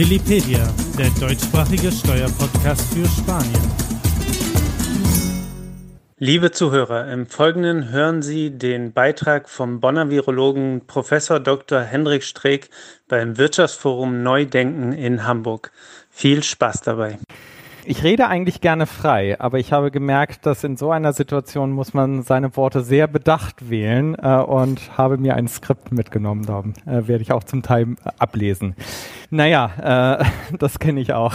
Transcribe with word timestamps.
Willipedia, 0.00 0.66
der 0.96 1.10
deutschsprachige 1.20 1.92
Steuerpodcast 1.92 2.94
für 2.94 3.04
Spanien. 3.04 3.70
Liebe 6.16 6.52
Zuhörer, 6.52 7.12
im 7.12 7.26
Folgenden 7.26 7.90
hören 7.90 8.22
Sie 8.22 8.50
den 8.50 8.94
Beitrag 8.94 9.50
vom 9.50 9.78
Bonner 9.80 10.08
Virologen 10.08 10.86
Prof. 10.86 11.10
Dr. 11.44 11.82
Hendrik 11.82 12.22
Streeck 12.22 12.70
beim 13.08 13.36
Wirtschaftsforum 13.36 14.22
Neudenken 14.22 14.94
in 14.94 15.26
Hamburg. 15.26 15.70
Viel 16.08 16.42
Spaß 16.42 16.80
dabei. 16.80 17.18
Ich 17.84 18.02
rede 18.04 18.28
eigentlich 18.28 18.60
gerne 18.60 18.86
frei, 18.86 19.40
aber 19.40 19.58
ich 19.58 19.72
habe 19.72 19.90
gemerkt, 19.90 20.44
dass 20.44 20.64
in 20.64 20.76
so 20.76 20.90
einer 20.90 21.12
Situation 21.12 21.72
muss 21.72 21.94
man 21.94 22.22
seine 22.22 22.54
Worte 22.56 22.82
sehr 22.82 23.06
bedacht 23.06 23.70
wählen 23.70 24.14
äh, 24.20 24.36
und 24.36 24.98
habe 24.98 25.16
mir 25.16 25.34
ein 25.34 25.48
Skript 25.48 25.90
mitgenommen. 25.90 26.44
Da 26.44 26.60
äh, 26.86 27.08
werde 27.08 27.22
ich 27.22 27.32
auch 27.32 27.44
zum 27.44 27.62
Teil 27.62 27.96
ablesen. 28.18 28.76
Naja, 29.30 30.18
äh, 30.20 30.24
das 30.58 30.78
kenne 30.78 31.00
ich 31.00 31.14
auch. 31.14 31.34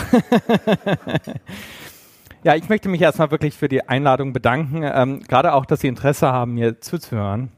ja, 2.44 2.56
ich 2.56 2.70
möchte 2.70 2.90
mich 2.90 3.02
erstmal 3.02 3.32
wirklich 3.32 3.56
für 3.56 3.68
die 3.68 3.88
Einladung 3.88 4.32
bedanken, 4.32 4.84
ähm, 4.84 5.22
gerade 5.28 5.54
auch, 5.54 5.66
dass 5.66 5.82
Sie 5.82 5.88
Interesse 5.88 6.32
haben, 6.32 6.54
mir 6.54 6.80
zuzuhören 6.80 7.50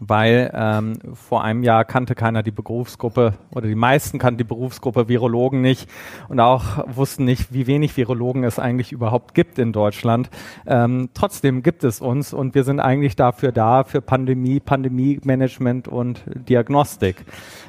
weil 0.00 0.50
ähm, 0.54 0.98
vor 1.14 1.44
einem 1.44 1.62
Jahr 1.62 1.84
kannte 1.84 2.14
keiner 2.14 2.42
die 2.42 2.50
Berufsgruppe 2.50 3.34
oder 3.52 3.68
die 3.68 3.74
meisten 3.74 4.18
kannten 4.18 4.38
die 4.38 4.44
Berufsgruppe 4.44 5.08
Virologen 5.08 5.60
nicht 5.60 5.88
und 6.28 6.40
auch 6.40 6.84
wussten 6.88 7.24
nicht, 7.24 7.52
wie 7.52 7.66
wenig 7.66 7.96
Virologen 7.96 8.44
es 8.44 8.58
eigentlich 8.58 8.92
überhaupt 8.92 9.34
gibt 9.34 9.58
in 9.58 9.72
Deutschland. 9.72 10.30
Ähm, 10.66 11.10
trotzdem 11.14 11.62
gibt 11.62 11.84
es 11.84 12.00
uns 12.00 12.32
und 12.32 12.54
wir 12.54 12.64
sind 12.64 12.80
eigentlich 12.80 13.16
dafür 13.16 13.52
da, 13.52 13.84
für 13.84 14.00
Pandemie, 14.00 14.60
Pandemie-Management 14.60 15.88
und 15.88 16.24
Diagnostik. 16.26 17.24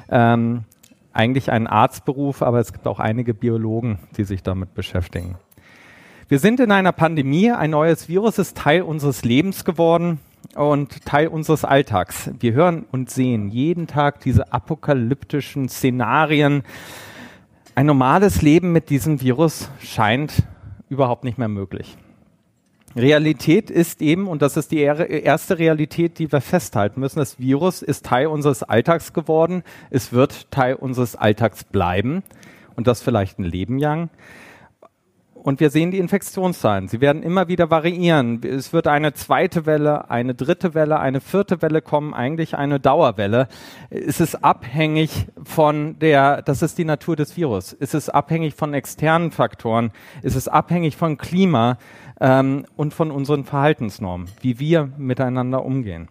Ähm, 0.08 0.64
eigentlich 1.12 1.50
ein 1.50 1.66
Arztberuf, 1.66 2.42
aber 2.42 2.60
es 2.60 2.72
gibt 2.72 2.86
auch 2.86 3.00
einige 3.00 3.32
Biologen, 3.34 3.98
die 4.16 4.24
sich 4.24 4.42
damit 4.42 4.74
beschäftigen. 4.74 5.36
Wir 6.28 6.40
sind 6.40 6.58
in 6.58 6.72
einer 6.72 6.92
Pandemie, 6.92 7.52
ein 7.52 7.70
neues 7.70 8.08
Virus 8.08 8.38
ist 8.38 8.56
Teil 8.56 8.82
unseres 8.82 9.24
Lebens 9.24 9.64
geworden 9.64 10.18
und 10.54 11.04
Teil 11.04 11.28
unseres 11.28 11.64
Alltags. 11.64 12.30
Wir 12.38 12.52
hören 12.52 12.86
und 12.92 13.10
sehen 13.10 13.48
jeden 13.48 13.86
Tag 13.86 14.20
diese 14.20 14.52
apokalyptischen 14.52 15.68
Szenarien. 15.68 16.62
Ein 17.74 17.86
normales 17.86 18.42
Leben 18.42 18.72
mit 18.72 18.90
diesem 18.90 19.20
Virus 19.20 19.68
scheint 19.80 20.44
überhaupt 20.88 21.24
nicht 21.24 21.38
mehr 21.38 21.48
möglich. 21.48 21.96
Realität 22.96 23.70
ist 23.70 24.00
eben, 24.00 24.26
und 24.26 24.40
das 24.40 24.56
ist 24.56 24.70
die 24.70 24.80
erste 24.80 25.58
Realität, 25.58 26.18
die 26.18 26.32
wir 26.32 26.40
festhalten 26.40 27.00
müssen, 27.00 27.18
das 27.18 27.38
Virus 27.38 27.82
ist 27.82 28.06
Teil 28.06 28.28
unseres 28.28 28.62
Alltags 28.62 29.12
geworden, 29.12 29.62
es 29.90 30.14
wird 30.14 30.50
Teil 30.50 30.76
unseres 30.76 31.14
Alltags 31.14 31.64
bleiben 31.64 32.22
und 32.74 32.86
das 32.86 33.02
vielleicht 33.02 33.38
ein 33.38 33.44
Leben 33.44 33.78
lang. 33.78 34.08
Und 35.46 35.60
wir 35.60 35.70
sehen 35.70 35.92
die 35.92 36.00
Infektionszahlen. 36.00 36.88
Sie 36.88 37.00
werden 37.00 37.22
immer 37.22 37.46
wieder 37.46 37.70
variieren. 37.70 38.42
Es 38.42 38.72
wird 38.72 38.88
eine 38.88 39.14
zweite 39.14 39.64
Welle, 39.64 40.10
eine 40.10 40.34
dritte 40.34 40.74
Welle, 40.74 40.98
eine 40.98 41.20
vierte 41.20 41.62
Welle 41.62 41.82
kommen, 41.82 42.14
eigentlich 42.14 42.56
eine 42.56 42.80
Dauerwelle. 42.80 43.46
Es 43.88 44.18
ist 44.18 44.42
abhängig 44.42 45.28
von 45.44 46.00
der, 46.00 46.42
das 46.42 46.62
ist 46.62 46.78
die 46.78 46.84
Natur 46.84 47.14
des 47.14 47.36
Virus. 47.36 47.76
Es 47.78 47.94
ist 47.94 48.08
abhängig 48.08 48.56
von 48.56 48.74
externen 48.74 49.30
Faktoren. 49.30 49.92
Es 50.20 50.34
ist 50.34 50.48
abhängig 50.48 50.96
von 50.96 51.16
Klima 51.16 51.78
ähm, 52.20 52.66
und 52.74 52.92
von 52.92 53.12
unseren 53.12 53.44
Verhaltensnormen, 53.44 54.26
wie 54.40 54.58
wir 54.58 54.90
miteinander 54.98 55.64
umgehen. 55.64 56.08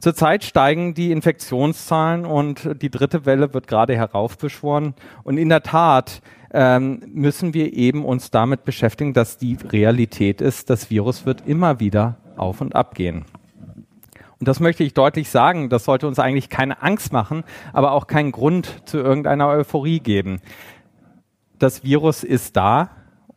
Zurzeit 0.00 0.44
steigen 0.44 0.94
die 0.94 1.12
Infektionszahlen 1.12 2.24
und 2.24 2.82
die 2.82 2.90
dritte 2.90 3.26
Welle 3.26 3.52
wird 3.52 3.66
gerade 3.66 3.94
heraufbeschworen. 3.94 4.94
Und 5.24 5.36
in 5.36 5.50
der 5.50 5.62
Tat 5.62 6.22
ähm, 6.52 7.02
müssen 7.06 7.52
wir 7.52 7.74
eben 7.74 8.06
uns 8.06 8.30
damit 8.30 8.64
beschäftigen, 8.64 9.12
dass 9.12 9.36
die 9.36 9.58
Realität 9.62 10.40
ist, 10.40 10.70
das 10.70 10.88
Virus 10.90 11.26
wird 11.26 11.46
immer 11.46 11.80
wieder 11.80 12.16
auf 12.36 12.62
und 12.62 12.74
ab 12.74 12.94
gehen. 12.94 13.26
Und 14.38 14.48
das 14.48 14.58
möchte 14.58 14.82
ich 14.84 14.94
deutlich 14.94 15.28
sagen, 15.28 15.68
das 15.68 15.84
sollte 15.84 16.08
uns 16.08 16.18
eigentlich 16.18 16.48
keine 16.48 16.82
Angst 16.82 17.12
machen, 17.12 17.44
aber 17.74 17.92
auch 17.92 18.06
keinen 18.06 18.32
Grund 18.32 18.88
zu 18.88 18.96
irgendeiner 18.96 19.48
Euphorie 19.48 20.00
geben. 20.00 20.40
Das 21.58 21.84
Virus 21.84 22.24
ist 22.24 22.56
da 22.56 22.88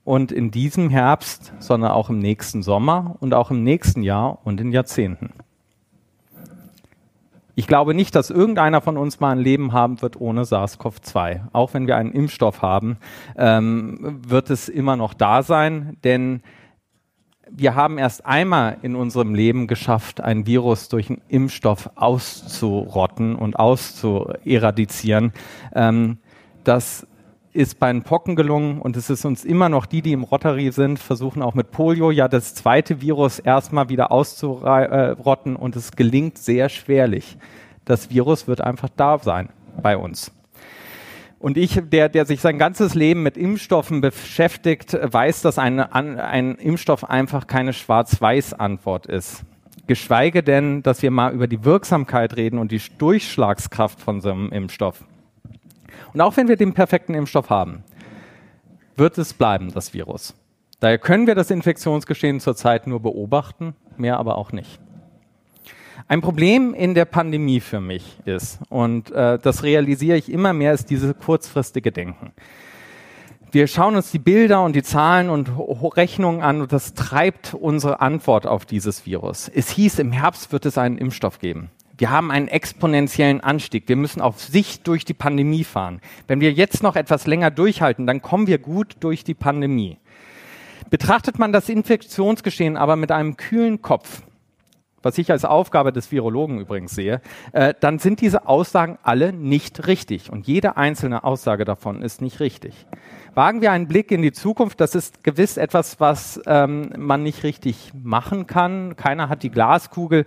und 0.05 0.31
in 0.31 0.49
diesem 0.49 0.89
Herbst, 0.89 1.53
sondern 1.59 1.91
auch 1.91 2.09
im 2.09 2.19
nächsten 2.19 2.63
Sommer 2.63 3.17
und 3.19 3.33
auch 3.33 3.51
im 3.51 3.65
nächsten 3.65 4.01
Jahr 4.01 4.39
und 4.45 4.61
in 4.61 4.71
Jahrzehnten. 4.71 5.31
Ich 7.55 7.67
glaube 7.67 7.93
nicht, 7.93 8.15
dass 8.15 8.31
irgendeiner 8.31 8.81
von 8.81 8.97
uns 8.97 9.19
mal 9.19 9.31
ein 9.31 9.39
Leben 9.39 9.73
haben 9.73 10.01
wird 10.01 10.19
ohne 10.19 10.43
SARS-CoV-2. 10.43 11.41
Auch 11.53 11.73
wenn 11.73 11.85
wir 11.85 11.97
einen 11.97 12.11
Impfstoff 12.11 12.61
haben, 12.61 12.97
ähm, 13.37 14.21
wird 14.27 14.49
es 14.49 14.69
immer 14.69 14.95
noch 14.95 15.13
da 15.13 15.43
sein, 15.43 15.97
denn 16.03 16.41
wir 17.55 17.75
haben 17.75 17.99
erst 17.99 18.25
einmal 18.25 18.77
in 18.81 18.95
unserem 18.95 19.35
Leben 19.35 19.67
geschafft, 19.67 20.21
ein 20.21 20.47
Virus 20.47 20.89
durch 20.89 21.09
einen 21.09 21.21
Impfstoff 21.27 21.91
auszurotten 21.95 23.35
und 23.35 23.59
auszueradizieren. 23.59 25.33
Ähm, 25.75 26.17
das 26.63 27.05
ist 27.53 27.79
bei 27.79 27.91
den 27.91 28.03
Pocken 28.03 28.35
gelungen 28.35 28.81
und 28.81 28.97
es 28.97 29.09
ist 29.09 29.25
uns 29.25 29.45
immer 29.45 29.69
noch 29.69 29.85
die, 29.85 30.01
die 30.01 30.11
im 30.11 30.23
Rotary 30.23 30.71
sind, 30.71 30.97
versuchen 30.99 31.41
auch 31.41 31.53
mit 31.53 31.71
Polio 31.71 32.09
ja 32.11 32.27
das 32.27 32.55
zweite 32.55 32.99
Virus 32.99 33.39
erstmal 33.39 33.89
wieder 33.89 34.11
auszurotten 34.11 35.55
und 35.55 35.75
es 35.75 35.91
gelingt 35.91 36.37
sehr 36.37 36.69
schwerlich. 36.69 37.37
Das 37.85 38.09
Virus 38.09 38.47
wird 38.47 38.61
einfach 38.61 38.89
da 38.95 39.19
sein 39.19 39.49
bei 39.81 39.95
uns. 39.97 40.31
Und 41.39 41.57
ich, 41.57 41.79
der, 41.91 42.07
der 42.07 42.25
sich 42.25 42.39
sein 42.39 42.57
ganzes 42.57 42.95
Leben 42.95 43.21
mit 43.21 43.35
Impfstoffen 43.37 43.99
beschäftigt, 43.99 44.97
weiß, 45.01 45.41
dass 45.41 45.59
ein, 45.59 45.79
ein 45.79 46.55
Impfstoff 46.55 47.09
einfach 47.09 47.47
keine 47.47 47.73
Schwarz-Weiß-Antwort 47.73 49.07
ist. 49.07 49.43
Geschweige 49.85 50.41
denn, 50.41 50.81
dass 50.83 51.01
wir 51.01 51.11
mal 51.11 51.33
über 51.33 51.47
die 51.47 51.65
Wirksamkeit 51.65 52.37
reden 52.37 52.57
und 52.57 52.71
die 52.71 52.81
Durchschlagskraft 52.97 53.99
von 53.99 54.21
so 54.21 54.31
einem 54.31 54.53
Impfstoff. 54.53 55.03
Und 56.13 56.21
auch 56.21 56.37
wenn 56.37 56.47
wir 56.47 56.57
den 56.57 56.73
perfekten 56.73 57.13
Impfstoff 57.13 57.49
haben, 57.49 57.83
wird 58.95 59.17
es 59.17 59.33
bleiben, 59.33 59.71
das 59.73 59.93
Virus. 59.93 60.35
Daher 60.79 60.97
können 60.97 61.27
wir 61.27 61.35
das 61.35 61.49
Infektionsgeschehen 61.49 62.39
zurzeit 62.39 62.87
nur 62.87 62.99
beobachten, 62.99 63.75
mehr 63.97 64.17
aber 64.17 64.37
auch 64.37 64.51
nicht. 64.51 64.79
Ein 66.07 66.21
Problem 66.21 66.73
in 66.73 66.93
der 66.93 67.05
Pandemie 67.05 67.61
für 67.61 67.79
mich 67.79 68.17
ist, 68.25 68.59
und 68.69 69.11
äh, 69.11 69.39
das 69.39 69.63
realisiere 69.63 70.17
ich 70.17 70.31
immer 70.31 70.51
mehr, 70.51 70.73
ist 70.73 70.89
dieses 70.89 71.17
kurzfristige 71.17 71.91
Denken. 71.91 72.33
Wir 73.51 73.67
schauen 73.67 73.95
uns 73.95 74.11
die 74.11 74.19
Bilder 74.19 74.63
und 74.63 74.75
die 74.75 74.83
Zahlen 74.83 75.29
und 75.29 75.51
Rechnungen 75.95 76.41
an 76.41 76.61
und 76.61 76.73
das 76.73 76.95
treibt 76.95 77.53
unsere 77.53 78.01
Antwort 78.01 78.47
auf 78.47 78.65
dieses 78.65 79.05
Virus. 79.05 79.47
Es 79.47 79.69
hieß, 79.69 79.99
im 79.99 80.11
Herbst 80.11 80.51
wird 80.51 80.65
es 80.65 80.77
einen 80.77 80.97
Impfstoff 80.97 81.39
geben. 81.39 81.69
Wir 81.95 82.09
haben 82.09 82.31
einen 82.31 82.47
exponentiellen 82.47 83.41
Anstieg. 83.41 83.87
Wir 83.87 83.95
müssen 83.95 84.21
auf 84.21 84.41
Sicht 84.41 84.87
durch 84.87 85.05
die 85.05 85.13
Pandemie 85.13 85.63
fahren. 85.63 86.01
Wenn 86.27 86.41
wir 86.41 86.51
jetzt 86.51 86.81
noch 86.81 86.95
etwas 86.95 87.27
länger 87.27 87.51
durchhalten, 87.51 88.07
dann 88.07 88.21
kommen 88.21 88.47
wir 88.47 88.57
gut 88.57 88.95
durch 88.99 89.23
die 89.23 89.35
Pandemie. 89.35 89.97
Betrachtet 90.89 91.37
man 91.37 91.53
das 91.53 91.69
Infektionsgeschehen 91.69 92.77
aber 92.77 92.95
mit 92.95 93.11
einem 93.11 93.37
kühlen 93.37 93.81
Kopf, 93.81 94.23
was 95.03 95.17
ich 95.17 95.29
als 95.31 95.45
Aufgabe 95.45 95.91
des 95.91 96.11
Virologen 96.11 96.59
übrigens 96.59 96.95
sehe, 96.95 97.21
äh, 97.51 97.73
dann 97.79 97.99
sind 97.99 98.21
diese 98.21 98.47
Aussagen 98.47 98.97
alle 99.03 99.33
nicht 99.33 99.87
richtig. 99.87 100.31
Und 100.31 100.47
jede 100.47 100.77
einzelne 100.77 101.23
Aussage 101.23 101.65
davon 101.65 102.01
ist 102.01 102.21
nicht 102.21 102.39
richtig. 102.39 102.87
Wagen 103.35 103.61
wir 103.61 103.71
einen 103.71 103.87
Blick 103.87 104.11
in 104.11 104.21
die 104.21 104.31
Zukunft. 104.31 104.79
Das 104.79 104.95
ist 104.95 105.23
gewiss 105.23 105.57
etwas, 105.57 105.99
was 105.99 106.39
ähm, 106.45 106.93
man 106.97 107.23
nicht 107.23 107.43
richtig 107.43 107.91
machen 108.01 108.47
kann. 108.47 108.95
Keiner 108.95 109.27
hat 109.27 109.43
die 109.43 109.49
Glaskugel. 109.51 110.25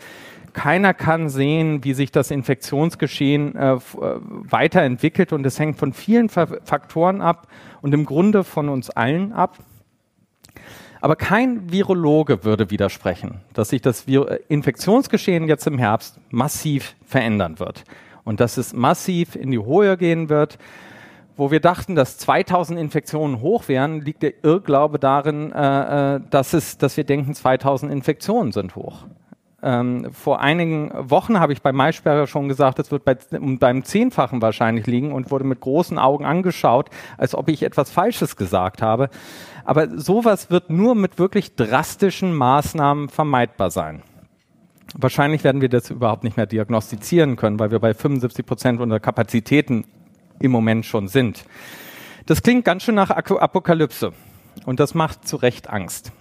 Keiner 0.57 0.95
kann 0.95 1.29
sehen, 1.29 1.85
wie 1.85 1.93
sich 1.93 2.11
das 2.13 2.31
Infektionsgeschehen 2.31 3.55
äh, 3.57 3.75
äh, 3.75 3.79
weiterentwickelt 4.01 5.35
und 5.35 5.45
es 5.45 5.59
hängt 5.59 5.77
von 5.77 5.93
vielen 5.93 6.31
Faktoren 6.31 7.21
ab 7.21 7.47
und 7.83 7.93
im 7.93 8.07
Grunde 8.07 8.43
von 8.43 8.71
uns 8.71 8.89
allen 8.89 9.35
ab. 9.35 9.59
Aber 11.03 11.15
kein 11.15 11.71
Virologe 11.71 12.43
würde 12.43 12.71
widersprechen, 12.71 13.43
dass 13.53 13.69
sich 13.69 13.83
das 13.83 14.09
äh, 14.09 14.39
Infektionsgeschehen 14.49 15.47
jetzt 15.47 15.67
im 15.67 15.77
Herbst 15.77 16.19
massiv 16.31 16.97
verändern 17.05 17.59
wird 17.59 17.85
und 18.25 18.41
dass 18.41 18.57
es 18.57 18.73
massiv 18.73 19.37
in 19.37 19.51
die 19.51 19.63
Höhe 19.63 19.99
gehen 19.99 20.31
wird. 20.31 20.57
Wo 21.37 21.51
wir 21.51 21.61
dachten, 21.61 21.95
dass 21.97 22.17
2000 22.17 22.81
Infektionen 22.81 23.43
hoch 23.43 23.69
wären, 23.69 24.01
liegt 24.01 24.23
der 24.23 24.43
Irrglaube 24.43 24.99
darin, 24.99 25.53
äh 25.53 26.19
dass, 26.31 26.55
es, 26.55 26.79
dass 26.79 26.97
wir 26.97 27.05
denken, 27.05 27.35
2000 27.35 27.93
Infektionen 27.93 28.53
sind 28.53 28.75
hoch. 28.75 29.05
Ähm, 29.67 30.13
vor 30.13 30.41
einigen 30.41 30.93
Wochen 31.11 31.41
habe 31.41 31.53
ich 31.53 31.61
bei 31.61 31.73
Maisperrer 31.73 32.29
schon 32.29 32.49
gesagt, 32.49 32.79
es 32.79 32.93
wird 32.93 33.05
bei, 33.05 33.19
um 33.33 33.59
beim 33.59 33.83
Zehnfachen 33.83 34.41
wahrscheinlich 34.41 34.87
liegen 34.87 35.11
und 35.11 35.33
wurde 35.33 35.43
mit 35.43 35.59
großen 35.59 35.99
Augen 35.99 36.25
angeschaut, 36.25 36.89
als 37.19 37.35
ob 37.35 37.49
ich 37.49 37.65
etwas 37.65 37.91
Falsches 37.91 38.37
gesagt 38.37 38.81
habe. 38.81 39.11
Aber 39.65 39.99
sowas 39.99 40.51
wird 40.53 40.71
nur 40.71 40.95
mit 40.95 41.19
wirklich 41.19 41.57
drastischen 41.57 42.33
Maßnahmen 42.33 43.09
vermeidbar 43.09 43.73
sein. 43.73 44.05
Wahrscheinlich 44.95 45.43
werden 45.43 45.61
wir 45.61 45.69
das 45.69 45.91
überhaupt 45.91 46.23
nicht 46.23 46.37
mehr 46.37 46.47
diagnostizieren 46.47 47.35
können, 47.35 47.59
weil 47.59 47.73
wir 47.73 47.81
bei 47.81 47.93
75 47.93 48.47
Prozent 48.47 48.81
unserer 48.81 49.01
Kapazitäten 49.01 49.85
im 50.39 50.53
Moment 50.53 50.87
schon 50.87 51.09
sind. 51.09 51.45
Das 52.27 52.41
klingt 52.41 52.65
ganz 52.65 52.85
schön 52.85 52.95
nach 52.95 53.11
Apokalypse 53.11 54.13
und 54.65 54.79
das 54.79 54.95
macht 54.95 55.27
zu 55.27 55.35
Recht 55.35 55.69
Angst. 55.69 56.13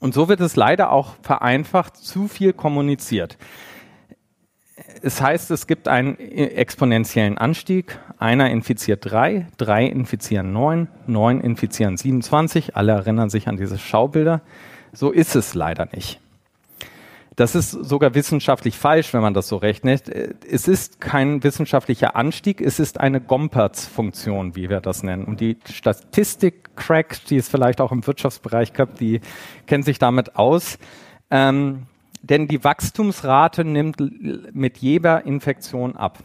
Und 0.00 0.14
so 0.14 0.28
wird 0.28 0.40
es 0.40 0.56
leider 0.56 0.92
auch 0.92 1.14
vereinfacht 1.22 1.96
zu 1.96 2.28
viel 2.28 2.52
kommuniziert. 2.52 3.38
Es 5.02 5.20
heißt, 5.20 5.50
es 5.50 5.66
gibt 5.66 5.88
einen 5.88 6.18
exponentiellen 6.18 7.38
Anstieg. 7.38 7.98
Einer 8.18 8.50
infiziert 8.50 9.10
drei, 9.10 9.46
drei 9.56 9.86
infizieren 9.86 10.52
neun, 10.52 10.88
neun 11.06 11.40
infizieren 11.40 11.96
27. 11.96 12.76
Alle 12.76 12.92
erinnern 12.92 13.30
sich 13.30 13.48
an 13.48 13.56
diese 13.56 13.78
Schaubilder. 13.78 14.42
So 14.92 15.10
ist 15.10 15.34
es 15.34 15.54
leider 15.54 15.88
nicht. 15.92 16.20
Das 17.36 17.54
ist 17.54 17.70
sogar 17.70 18.14
wissenschaftlich 18.14 18.78
falsch, 18.78 19.12
wenn 19.12 19.20
man 19.20 19.34
das 19.34 19.48
so 19.48 19.56
rechnet. 19.56 20.08
Es 20.08 20.68
ist 20.68 21.02
kein 21.02 21.44
wissenschaftlicher 21.44 22.16
Anstieg, 22.16 22.62
es 22.62 22.78
ist 22.80 22.98
eine 22.98 23.20
Gompertz-Funktion, 23.20 24.56
wie 24.56 24.70
wir 24.70 24.80
das 24.80 25.02
nennen. 25.02 25.26
Und 25.26 25.40
die 25.40 25.58
Statistik-Crack, 26.76 27.24
die 27.28 27.36
es 27.36 27.48
vielleicht 27.48 27.80
auch 27.80 27.92
im 27.92 28.06
Wirtschaftsbereich 28.06 28.72
gibt, 28.72 29.00
die 29.00 29.20
kennen 29.66 29.82
sich 29.82 29.98
damit 29.98 30.36
aus. 30.36 30.78
Ähm, 31.30 31.86
denn 32.22 32.48
die 32.48 32.62
Wachstumsrate 32.62 33.64
nimmt 33.64 33.96
mit 34.54 34.78
jeder 34.78 35.24
Infektion 35.26 35.96
ab. 35.96 36.18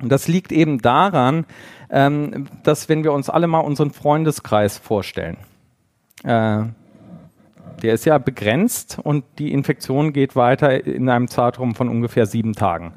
Und 0.00 0.10
das 0.10 0.28
liegt 0.28 0.52
eben 0.52 0.80
daran, 0.80 1.44
ähm, 1.90 2.46
dass 2.62 2.88
wenn 2.88 3.02
wir 3.02 3.12
uns 3.12 3.28
alle 3.28 3.46
mal 3.46 3.60
unseren 3.60 3.90
Freundeskreis 3.90 4.78
vorstellen, 4.78 5.36
äh, 6.22 6.62
der 7.82 7.94
ist 7.94 8.04
ja 8.04 8.18
begrenzt 8.18 8.98
und 9.02 9.24
die 9.38 9.52
Infektion 9.52 10.12
geht 10.12 10.36
weiter 10.36 10.84
in 10.84 11.08
einem 11.08 11.28
Zeitraum 11.28 11.74
von 11.74 11.88
ungefähr 11.88 12.26
sieben 12.26 12.54
Tagen. 12.54 12.92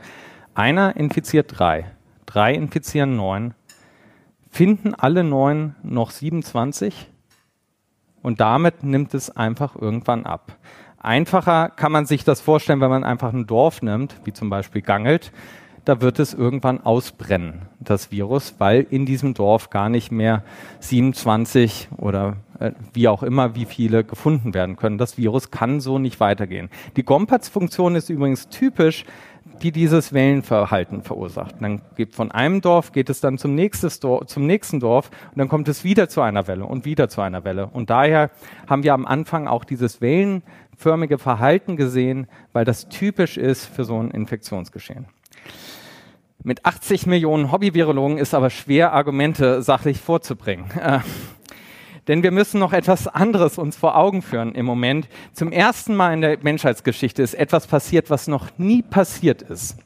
Einer 0.54 0.96
infiziert 0.96 1.58
drei, 1.58 1.86
drei 2.26 2.54
infizieren 2.54 3.16
neun, 3.16 3.54
finden 4.52 4.94
alle 4.94 5.24
neun 5.24 5.76
noch 5.82 6.12
27 6.12 7.10
und 8.22 8.40
damit 8.40 8.84
nimmt 8.84 9.14
es 9.14 9.36
einfach 9.36 9.76
irgendwann 9.76 10.26
ab. 10.26 10.58
Einfacher 11.00 11.70
kann 11.70 11.92
man 11.92 12.06
sich 12.06 12.24
das 12.24 12.42
vorstellen, 12.42 12.82
wenn 12.82 12.92
man 12.92 13.04
einfach 13.04 13.34
ein 13.34 13.48
Dorf 13.48 13.82
nimmt, 13.82 14.16
wie 14.24 14.34
zum 14.34 14.52
Beispiel 14.52 14.84
Gangelt 14.84 15.32
da 15.86 16.02
wird 16.02 16.20
es 16.20 16.34
irgendwann 16.34 16.82
ausbrennen, 16.82 17.64
das 17.80 18.12
Virus, 18.12 18.56
weil 18.60 18.86
in 18.90 19.06
diesem 19.06 19.34
Dorf 19.34 19.70
gar 19.70 19.90
nicht 19.90 20.12
mehr 20.12 20.44
27 20.80 21.90
oder 21.98 22.38
äh, 22.60 22.72
wie 22.94 23.08
auch 23.08 23.24
immer, 23.24 23.56
wie 23.56 23.66
viele 23.66 24.04
gefunden 24.04 24.54
werden 24.54 24.76
können. 24.76 24.98
Das 24.98 25.18
Virus 25.18 25.50
kann 25.50 25.82
so 25.82 25.98
nicht 25.98 26.20
weitergehen. 26.20 26.70
Die 26.98 27.04
Gompertz-Funktion 27.04 27.96
ist 27.96 28.10
übrigens 28.10 28.50
typisch, 28.50 29.06
die 29.62 29.72
dieses 29.72 30.14
Wellenverhalten 30.14 31.04
verursacht. 31.04 31.56
Dann 31.60 31.82
geht 31.96 32.16
von 32.16 32.32
einem 32.32 32.62
Dorf 32.62 32.92
geht 32.92 33.10
es 33.10 33.22
dann 33.22 33.38
zum, 33.38 33.56
Dorf, 33.56 34.26
zum 34.26 34.48
nächsten 34.48 34.80
Dorf 34.80 35.10
und 35.32 35.38
dann 35.38 35.50
kommt 35.50 35.68
es 35.68 35.84
wieder 35.84 36.10
zu 36.10 36.22
einer 36.22 36.48
Welle 36.48 36.66
und 36.66 36.86
wieder 36.86 37.10
zu 37.10 37.22
einer 37.22 37.44
Welle. 37.44 37.68
Und 37.68 37.90
daher 37.90 38.32
haben 38.68 38.84
wir 38.84 38.94
am 38.94 39.06
Anfang 39.06 39.48
auch 39.48 39.64
dieses 39.64 40.02
wellenförmige 40.02 41.18
Verhalten 41.18 41.76
gesehen, 41.76 42.28
weil 42.54 42.66
das 42.66 42.90
typisch 42.90 43.38
ist 43.38 43.66
für 43.66 43.84
so 43.84 44.00
ein 44.00 44.12
Infektionsgeschehen. 44.12 45.06
Mit 46.44 46.66
80 46.66 47.06
Millionen 47.06 47.52
Hobby-Virologen 47.52 48.18
ist 48.18 48.34
aber 48.34 48.50
schwer, 48.50 48.94
Argumente 48.94 49.62
sachlich 49.62 50.00
vorzubringen. 50.00 50.66
Äh, 52.02 52.06
denn 52.08 52.24
wir 52.24 52.32
müssen 52.32 52.60
noch 52.60 52.74
etwas 52.74 53.08
anderes 53.08 53.58
uns 53.58 53.76
vor 53.76 53.96
Augen 53.96 54.22
führen 54.22 54.54
im 54.54 54.66
Moment. 54.66 55.08
Zum 55.34 55.52
ersten 55.52 55.96
Mal 55.96 56.14
in 56.14 56.22
der 56.22 56.38
Menschheitsgeschichte 56.42 57.22
ist 57.22 57.34
etwas 57.34 57.68
passiert, 57.68 58.10
was 58.10 58.28
noch 58.28 58.48
nie 58.58 58.82
passiert 58.82 59.42
ist. 59.42 59.78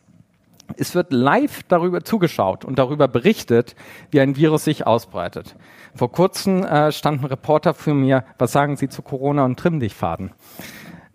Es 0.78 0.96
wird 0.96 1.14
live 1.14 1.62
darüber 1.68 2.04
zugeschaut 2.04 2.66
und 2.66 2.80
darüber 2.80 3.08
berichtet, 3.08 3.76
wie 4.10 4.20
ein 4.20 4.36
Virus 4.36 4.64
sich 4.64 4.88
ausbreitet. 4.88 5.56
Vor 5.94 6.12
kurzem 6.12 6.64
äh, 6.64 6.92
stand 6.92 7.22
ein 7.22 7.26
Reporter 7.26 7.76
für 7.76 7.94
mir, 7.94 8.26
was 8.40 8.52
sagen 8.52 8.76
Sie 8.76 8.90
zu 8.90 9.04
Corona 9.04 9.46
und 9.46 9.60
Trimmdichtfaden? 9.60 10.32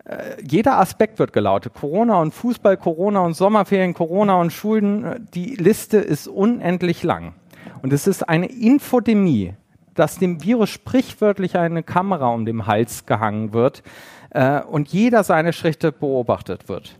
Äh, 0.05 0.41
jeder 0.41 0.79
Aspekt 0.79 1.19
wird 1.19 1.33
gelautet. 1.33 1.73
Corona 1.73 2.21
und 2.21 2.33
Fußball, 2.33 2.77
Corona 2.77 3.19
und 3.21 3.33
Sommerferien, 3.33 3.93
Corona 3.93 4.39
und 4.39 4.53
Schulden. 4.53 5.27
Die 5.33 5.55
Liste 5.55 5.97
ist 5.97 6.27
unendlich 6.27 7.03
lang. 7.03 7.33
Und 7.81 7.91
es 7.91 8.07
ist 8.07 8.29
eine 8.29 8.45
Infodemie, 8.45 9.53
dass 10.01 10.17
dem 10.17 10.41
Virus 10.41 10.71
sprichwörtlich 10.71 11.59
eine 11.59 11.83
Kamera 11.83 12.29
um 12.29 12.43
den 12.43 12.65
Hals 12.65 13.05
gehangen 13.05 13.53
wird 13.53 13.83
äh, 14.31 14.59
und 14.59 14.89
jeder 14.89 15.23
seine 15.23 15.53
Schritte 15.53 15.91
beobachtet 15.91 16.67
wird. 16.67 16.97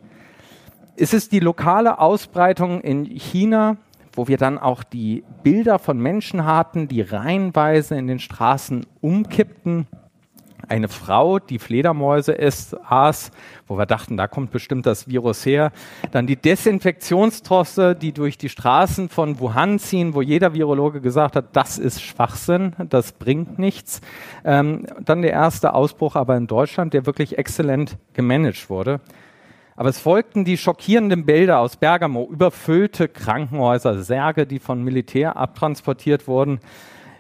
Es 0.96 1.12
ist 1.12 1.32
die 1.32 1.40
lokale 1.40 1.98
Ausbreitung 1.98 2.80
in 2.82 3.06
China, 3.06 3.78
wo 4.14 4.28
wir 4.28 4.38
dann 4.38 4.60
auch 4.60 4.84
die 4.84 5.24
Bilder 5.42 5.80
von 5.80 5.98
Menschen 5.98 6.46
hatten, 6.46 6.88
die 6.88 7.02
reihenweise 7.02 7.96
in 7.96 8.06
den 8.06 8.20
Straßen 8.20 8.86
umkippten 9.02 9.88
eine 10.72 10.88
Frau, 10.88 11.38
die 11.38 11.60
Fledermäuse 11.60 12.32
isst, 12.32 12.78
aß, 12.90 13.32
wo 13.68 13.78
wir 13.78 13.86
dachten, 13.86 14.16
da 14.16 14.28
kommt 14.28 14.52
bestimmt 14.52 14.86
das 14.86 15.08
Virus 15.10 15.46
her. 15.46 15.74
Dann 16.12 16.28
die 16.28 16.38
Desinfektionstrosse, 16.38 17.94
die 17.94 18.14
durch 18.14 18.38
die 18.38 18.48
Straßen 18.48 19.10
von 19.10 19.40
Wuhan 19.42 19.80
ziehen, 19.80 20.14
wo 20.14 20.22
jeder 20.22 20.54
Virologe 20.54 21.02
gesagt 21.02 21.36
hat, 21.36 21.58
das 21.58 21.78
ist 21.78 22.02
Schwachsinn, 22.02 22.74
das 22.90 23.12
bringt 23.12 23.60
nichts. 23.60 24.00
Ähm, 24.46 24.88
dann 25.04 25.22
der 25.22 25.32
erste 25.32 25.74
Ausbruch 25.74 26.16
aber 26.16 26.38
in 26.38 26.48
Deutschland, 26.48 26.94
der 26.94 27.06
wirklich 27.06 27.38
exzellent 27.38 27.98
gemanagt 28.14 28.70
wurde. 28.70 29.02
Aber 29.76 29.90
es 29.90 30.00
folgten 30.00 30.46
die 30.46 30.58
schockierenden 30.58 31.26
Bilder 31.26 31.60
aus 31.60 31.76
Bergamo, 31.76 32.30
überfüllte 32.32 33.10
Krankenhäuser, 33.10 34.04
Särge, 34.04 34.48
die 34.48 34.60
von 34.60 34.84
Militär 34.84 35.36
abtransportiert 35.36 36.28
wurden. 36.28 36.60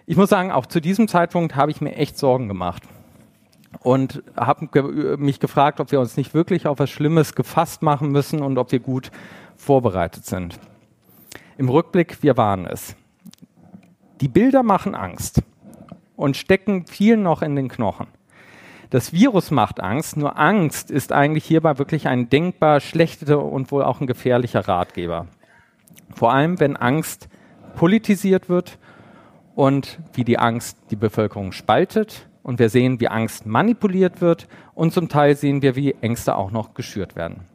Ich 0.05 0.15
muss 0.15 0.29
sagen, 0.29 0.51
auch 0.51 0.65
zu 0.65 0.79
diesem 0.79 1.09
Zeitpunkt 1.09 1.57
habe 1.57 1.71
ich 1.71 1.81
mir 1.81 1.95
echt 1.95 2.17
Sorgen 2.17 2.47
gemacht 2.47 2.83
und 3.79 4.23
habe 4.35 5.17
mich 5.17 5.39
gefragt, 5.39 5.79
ob 5.79 5.91
wir 5.91 5.99
uns 5.99 6.17
nicht 6.17 6.33
wirklich 6.33 6.67
auf 6.67 6.79
was 6.79 6.89
Schlimmes 6.89 7.35
gefasst 7.35 7.81
machen 7.81 8.11
müssen 8.11 8.41
und 8.41 8.57
ob 8.57 8.71
wir 8.71 8.79
gut 8.79 9.11
vorbereitet 9.55 10.25
sind. 10.25 10.59
Im 11.57 11.69
Rückblick, 11.69 12.21
wir 12.21 12.37
waren 12.37 12.65
es. 12.65 12.95
Die 14.19 14.27
Bilder 14.27 14.63
machen 14.63 14.95
Angst 14.95 15.41
und 16.15 16.37
stecken 16.37 16.85
vielen 16.85 17.23
noch 17.23 17.41
in 17.41 17.55
den 17.55 17.69
Knochen. 17.69 18.07
Das 18.91 19.13
Virus 19.13 19.51
macht 19.51 19.79
Angst, 19.79 20.17
nur 20.17 20.37
Angst 20.37 20.91
ist 20.91 21.13
eigentlich 21.13 21.45
hierbei 21.45 21.77
wirklich 21.77 22.07
ein 22.07 22.29
denkbar 22.29 22.81
schlechter 22.81 23.41
und 23.43 23.71
wohl 23.71 23.83
auch 23.83 24.01
ein 24.01 24.07
gefährlicher 24.07 24.67
Ratgeber. 24.67 25.27
Vor 26.13 26.33
allem, 26.33 26.59
wenn 26.59 26.75
Angst 26.75 27.29
politisiert 27.75 28.49
wird 28.49 28.77
und 29.55 29.99
wie 30.13 30.25
die 30.25 30.37
Angst 30.37 30.77
die 30.91 30.97
Bevölkerung 30.97 31.53
spaltet 31.53 32.27
und 32.43 32.59
wir 32.59 32.69
sehen, 32.69 32.99
wie 32.99 33.07
Angst 33.07 33.45
manipuliert 33.45 34.21
wird 34.21 34.47
und 34.73 34.93
zum 34.93 35.09
Teil 35.09 35.35
sehen 35.35 35.61
wir, 35.61 35.75
wie 35.75 35.95
Ängste 36.01 36.35
auch 36.35 36.51
noch 36.51 36.73
geschürt 36.73 37.15
werden. 37.15 37.47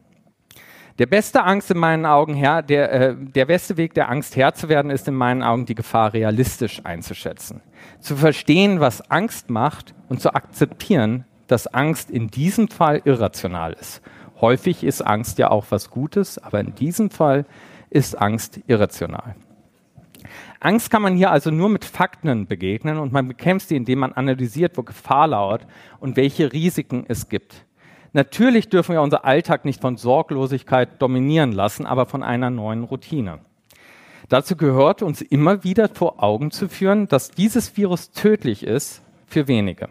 Der 0.98 1.06
beste 1.06 1.44
Angst 1.44 1.70
in 1.70 1.76
meinen 1.76 2.06
Augen 2.06 2.32
her, 2.32 2.62
der, 2.62 2.92
äh, 2.92 3.14
der 3.16 3.44
beste 3.44 3.76
Weg 3.76 3.92
der 3.92 4.08
Angst 4.08 4.34
Herr 4.34 4.54
zu 4.54 4.70
werden, 4.70 4.90
ist 4.90 5.06
in 5.06 5.14
meinen 5.14 5.42
Augen 5.42 5.66
die 5.66 5.74
Gefahr 5.74 6.14
realistisch 6.14 6.80
einzuschätzen. 6.84 7.60
Zu 8.00 8.16
verstehen, 8.16 8.80
was 8.80 9.10
Angst 9.10 9.50
macht 9.50 9.94
und 10.08 10.22
zu 10.22 10.32
akzeptieren, 10.34 11.26
dass 11.48 11.66
Angst 11.66 12.10
in 12.10 12.28
diesem 12.28 12.68
Fall 12.68 13.02
irrational 13.04 13.74
ist. 13.74 14.00
Häufig 14.40 14.84
ist 14.84 15.02
Angst 15.02 15.38
ja 15.38 15.50
auch 15.50 15.66
was 15.68 15.90
Gutes, 15.90 16.38
aber 16.38 16.60
in 16.60 16.74
diesem 16.74 17.10
Fall 17.10 17.44
ist 17.90 18.18
Angst 18.20 18.60
irrational. 18.66 19.34
Angst 20.66 20.90
kann 20.90 21.00
man 21.00 21.14
hier 21.14 21.30
also 21.30 21.52
nur 21.52 21.68
mit 21.68 21.85
Fakten 21.85 22.49
begegnen 22.49 22.99
und 22.99 23.12
man 23.12 23.28
bekämpft 23.28 23.68
sie, 23.68 23.76
indem 23.76 24.00
man 24.00 24.12
analysiert, 24.12 24.76
wo 24.76 24.82
Gefahr 24.82 25.28
lauert 25.28 25.64
und 26.00 26.16
welche 26.16 26.52
Risiken 26.52 27.04
es 27.06 27.28
gibt. 27.28 27.64
Natürlich 28.12 28.68
dürfen 28.68 28.94
wir 28.94 29.02
unser 29.02 29.25
Alltag 29.25 29.64
nicht 29.64 29.80
von 29.80 29.96
Sorglosigkeit 29.96 31.00
dominieren 31.00 31.52
lassen, 31.52 31.87
aber 31.87 32.04
von 32.04 32.25
einer 32.25 32.50
neuen 32.50 32.82
Routine. 32.82 33.38
Dazu 34.28 34.56
gehört 34.56 35.02
uns 35.02 35.23
immer 35.23 35.62
wieder 35.62 35.88
vor 35.88 36.20
Augen 36.20 36.50
zu 36.50 36.68
führen, 36.68 37.06
dass 37.06 37.30
dieses 37.30 37.76
Virus 37.76 38.11
tödlich 38.11 38.64
ist 38.64 39.02
für 39.28 39.46
wenige. 39.46 39.88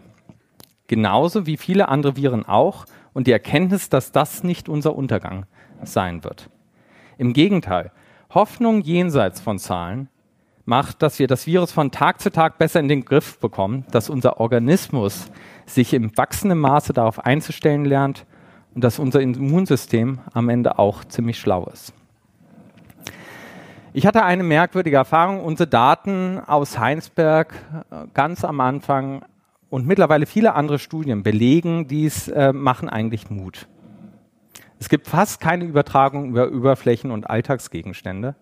Genauso 0.88 1.46
wie 1.46 1.56
viele 1.56 1.88
andere 1.88 2.16
Viren 2.16 2.44
auch 2.44 2.84
und 3.14 3.26
die 3.28 3.32
Erkenntnis, 3.32 3.88
dass 3.88 4.12
das 4.12 4.44
nicht 4.44 4.68
unser 4.68 4.94
Untergang 4.94 5.46
sein 5.82 6.22
wird. 6.22 6.50
Im 7.16 7.32
Gegenteil, 7.32 7.92
Hoffnung 8.28 8.82
jenseits 8.82 9.40
von 9.40 9.58
Zahlen 9.58 10.10
macht, 10.66 11.00
dass 11.02 11.18
wir 11.18 11.26
das 11.26 11.46
Virus 11.46 11.72
von 11.72 11.90
Tag 11.90 12.20
zu 12.20 12.30
Tag 12.30 12.58
besser 12.58 12.80
in 12.80 12.88
den 12.88 13.04
Griff 13.04 13.38
bekommen, 13.38 13.84
dass 13.90 14.10
unser 14.10 14.40
Organismus 14.40 15.30
sich 15.64 15.94
im 15.94 16.16
wachsenden 16.16 16.58
Maße 16.58 16.92
darauf 16.92 17.24
einzustellen 17.24 17.84
lernt 17.84 18.26
und 18.74 18.84
dass 18.84 18.98
unser 18.98 19.20
Immunsystem 19.20 20.18
am 20.34 20.48
Ende 20.48 20.78
auch 20.78 21.04
ziemlich 21.04 21.38
schlau 21.38 21.66
ist. 21.72 21.94
Ich 23.94 24.06
hatte 24.06 24.24
eine 24.24 24.42
merkwürdige 24.42 24.96
Erfahrung. 24.96 25.42
Unsere 25.42 25.68
Daten 25.68 26.38
aus 26.38 26.78
Heinsberg 26.78 27.54
äh, 27.90 28.06
ganz 28.12 28.44
am 28.44 28.60
Anfang 28.60 29.24
und 29.70 29.86
mittlerweile 29.86 30.26
viele 30.26 30.54
andere 30.54 30.78
Studien 30.78 31.22
belegen 31.22 31.88
dies, 31.88 32.28
äh, 32.28 32.52
machen 32.52 32.90
eigentlich 32.90 33.30
Mut. 33.30 33.68
Es 34.78 34.90
gibt 34.90 35.06
fast 35.06 35.40
keine 35.40 35.64
Übertragung 35.64 36.28
über 36.28 36.44
Überflächen 36.46 37.10
und 37.10 37.30
Alltagsgegenstände. 37.30 38.34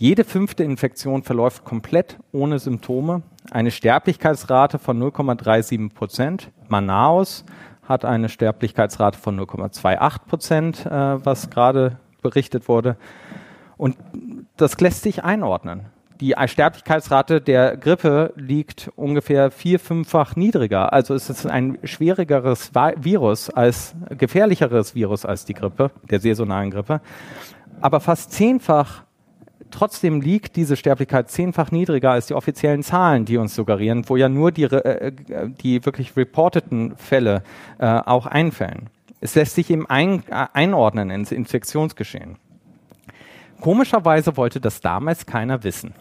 Jede 0.00 0.24
fünfte 0.24 0.64
Infektion 0.64 1.24
verläuft 1.24 1.66
komplett 1.66 2.16
ohne 2.32 2.58
Symptome. 2.58 3.20
Eine 3.50 3.70
Sterblichkeitsrate 3.70 4.78
von 4.78 4.98
0,37 4.98 5.92
Prozent. 5.92 6.50
Manaus 6.68 7.44
hat 7.86 8.06
eine 8.06 8.30
Sterblichkeitsrate 8.30 9.18
von 9.18 9.38
0,28 9.38 10.18
Prozent, 10.26 10.86
äh, 10.86 10.90
was 10.90 11.50
gerade 11.50 11.98
berichtet 12.22 12.66
wurde. 12.66 12.96
Und 13.76 13.98
das 14.56 14.80
lässt 14.80 15.02
sich 15.02 15.22
einordnen. 15.22 15.82
Die 16.18 16.34
Sterblichkeitsrate 16.46 17.42
der 17.42 17.76
Grippe 17.76 18.32
liegt 18.36 18.90
ungefähr 18.96 19.50
vier, 19.50 19.78
fünffach 19.78 20.34
niedriger. 20.34 20.94
Also 20.94 21.12
es 21.12 21.28
ist 21.28 21.44
ein 21.44 21.76
schwierigeres 21.84 22.72
Virus 22.74 23.50
als, 23.50 23.94
gefährlicheres 24.08 24.94
Virus 24.94 25.26
als 25.26 25.44
die 25.44 25.52
Grippe, 25.52 25.90
der 26.10 26.20
saisonalen 26.20 26.70
Grippe. 26.70 27.02
Aber 27.82 28.00
fast 28.00 28.32
zehnfach 28.32 29.04
Trotzdem 29.70 30.20
liegt 30.20 30.56
diese 30.56 30.76
Sterblichkeit 30.76 31.30
zehnfach 31.30 31.70
niedriger 31.70 32.10
als 32.10 32.26
die 32.26 32.34
offiziellen 32.34 32.82
Zahlen, 32.82 33.24
die 33.24 33.36
uns 33.36 33.54
suggerieren, 33.54 34.08
wo 34.08 34.16
ja 34.16 34.28
nur 34.28 34.52
die, 34.52 34.64
äh, 34.64 35.12
die 35.62 35.84
wirklich 35.84 36.16
reporteten 36.16 36.96
Fälle 36.96 37.42
äh, 37.78 37.86
auch 37.86 38.26
einfällen. 38.26 38.90
Es 39.20 39.34
lässt 39.34 39.54
sich 39.54 39.70
eben 39.70 39.88
ein, 39.88 40.22
äh, 40.28 40.46
einordnen 40.52 41.10
ins 41.10 41.30
Infektionsgeschehen. 41.30 42.36
Komischerweise 43.60 44.36
wollte 44.36 44.60
das 44.60 44.80
damals 44.80 45.26
keiner 45.26 45.62
wissen. 45.62 45.94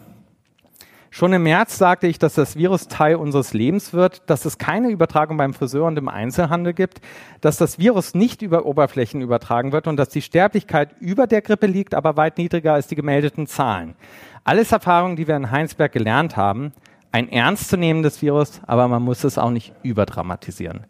Schon 1.12 1.34
im 1.34 1.44
März 1.44 1.78
sagte 1.78 2.06
ich, 2.06 2.20
dass 2.20 2.36
das 2.36 2.56
Virus 2.56 2.88
Teil 2.88 3.16
unseres 3.16 3.54
Lebens 3.54 3.94
wird, 3.94 4.22
dass 4.30 4.46
es 4.46 4.60
keine 4.60 4.90
Übertragung 4.90 5.38
beim 5.38 5.54
Friseur 5.54 5.86
und 5.86 5.98
im 5.98 6.08
Einzelhandel 6.08 6.74
gibt, 6.74 7.02
dass 7.42 7.58
das 7.58 7.80
Virus 7.80 8.14
nicht 8.14 8.44
über 8.44 8.66
Oberflächen 8.66 9.22
übertragen 9.22 9.72
wird 9.72 9.88
und 9.88 9.98
dass 9.98 10.10
die 10.10 10.22
Sterblichkeit 10.22 10.96
über 11.00 11.26
der 11.26 11.42
Grippe 11.42 11.66
liegt, 11.66 11.96
aber 11.96 12.16
weit 12.16 12.38
niedriger 12.38 12.74
als 12.74 12.88
die 12.88 12.96
gemeldeten 12.96 13.48
Zahlen. 13.48 13.96
Alles 14.44 14.72
Erfahrungen, 14.72 15.16
die 15.16 15.28
wir 15.28 15.36
in 15.36 15.50
Heinsberg 15.50 15.92
gelernt 15.92 16.38
haben. 16.38 16.74
Ein 17.12 17.28
ernstzunehmendes 17.30 18.22
Virus, 18.22 18.62
aber 18.68 18.88
man 18.88 19.02
muss 19.02 19.24
es 19.24 19.40
auch 19.40 19.50
nicht 19.50 19.74
überdramatisieren. 19.82 20.86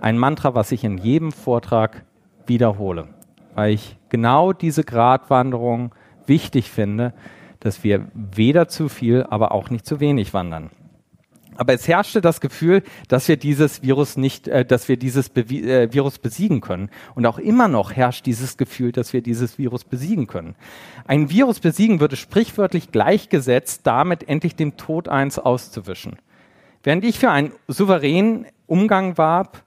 Ein 0.00 0.18
Mantra, 0.18 0.54
was 0.54 0.72
ich 0.72 0.82
in 0.82 0.98
jedem 0.98 1.30
Vortrag 1.30 2.04
wiederhole, 2.46 3.06
weil 3.54 3.74
ich 3.74 3.96
genau 4.08 4.52
diese 4.52 4.82
Gratwanderung 4.82 5.94
wichtig 6.26 6.70
finde, 6.70 7.12
dass 7.60 7.84
wir 7.84 8.08
weder 8.14 8.68
zu 8.68 8.88
viel, 8.88 9.24
aber 9.28 9.52
auch 9.52 9.70
nicht 9.70 9.86
zu 9.86 10.00
wenig 10.00 10.34
wandern. 10.34 10.70
Aber 11.60 11.74
es 11.74 11.86
herrschte 11.86 12.22
das 12.22 12.40
Gefühl, 12.40 12.82
dass 13.08 13.28
wir 13.28 13.36
dieses 13.36 13.82
Virus 13.82 14.16
nicht, 14.16 14.48
äh, 14.48 14.64
dass 14.64 14.88
wir 14.88 14.96
dieses 14.96 15.28
Be 15.28 15.42
äh, 15.42 15.92
Virus 15.92 16.18
besiegen 16.18 16.62
können. 16.62 16.88
Und 17.14 17.26
auch 17.26 17.38
immer 17.38 17.68
noch 17.68 17.92
herrscht 17.92 18.24
dieses 18.24 18.56
Gefühl, 18.56 18.92
dass 18.92 19.12
wir 19.12 19.20
dieses 19.20 19.58
Virus 19.58 19.84
besiegen 19.84 20.26
können. 20.26 20.54
Ein 21.06 21.28
Virus 21.28 21.60
besiegen 21.60 22.00
würde 22.00 22.16
sprichwörtlich 22.16 22.92
gleichgesetzt, 22.92 23.82
damit 23.84 24.26
endlich 24.26 24.56
dem 24.56 24.78
Tod 24.78 25.08
eins 25.10 25.38
auszuwischen. 25.38 26.16
Während 26.82 27.04
ich 27.04 27.18
für 27.18 27.30
einen 27.30 27.52
souveränen 27.68 28.46
Umgang 28.66 29.18
warb, 29.18 29.62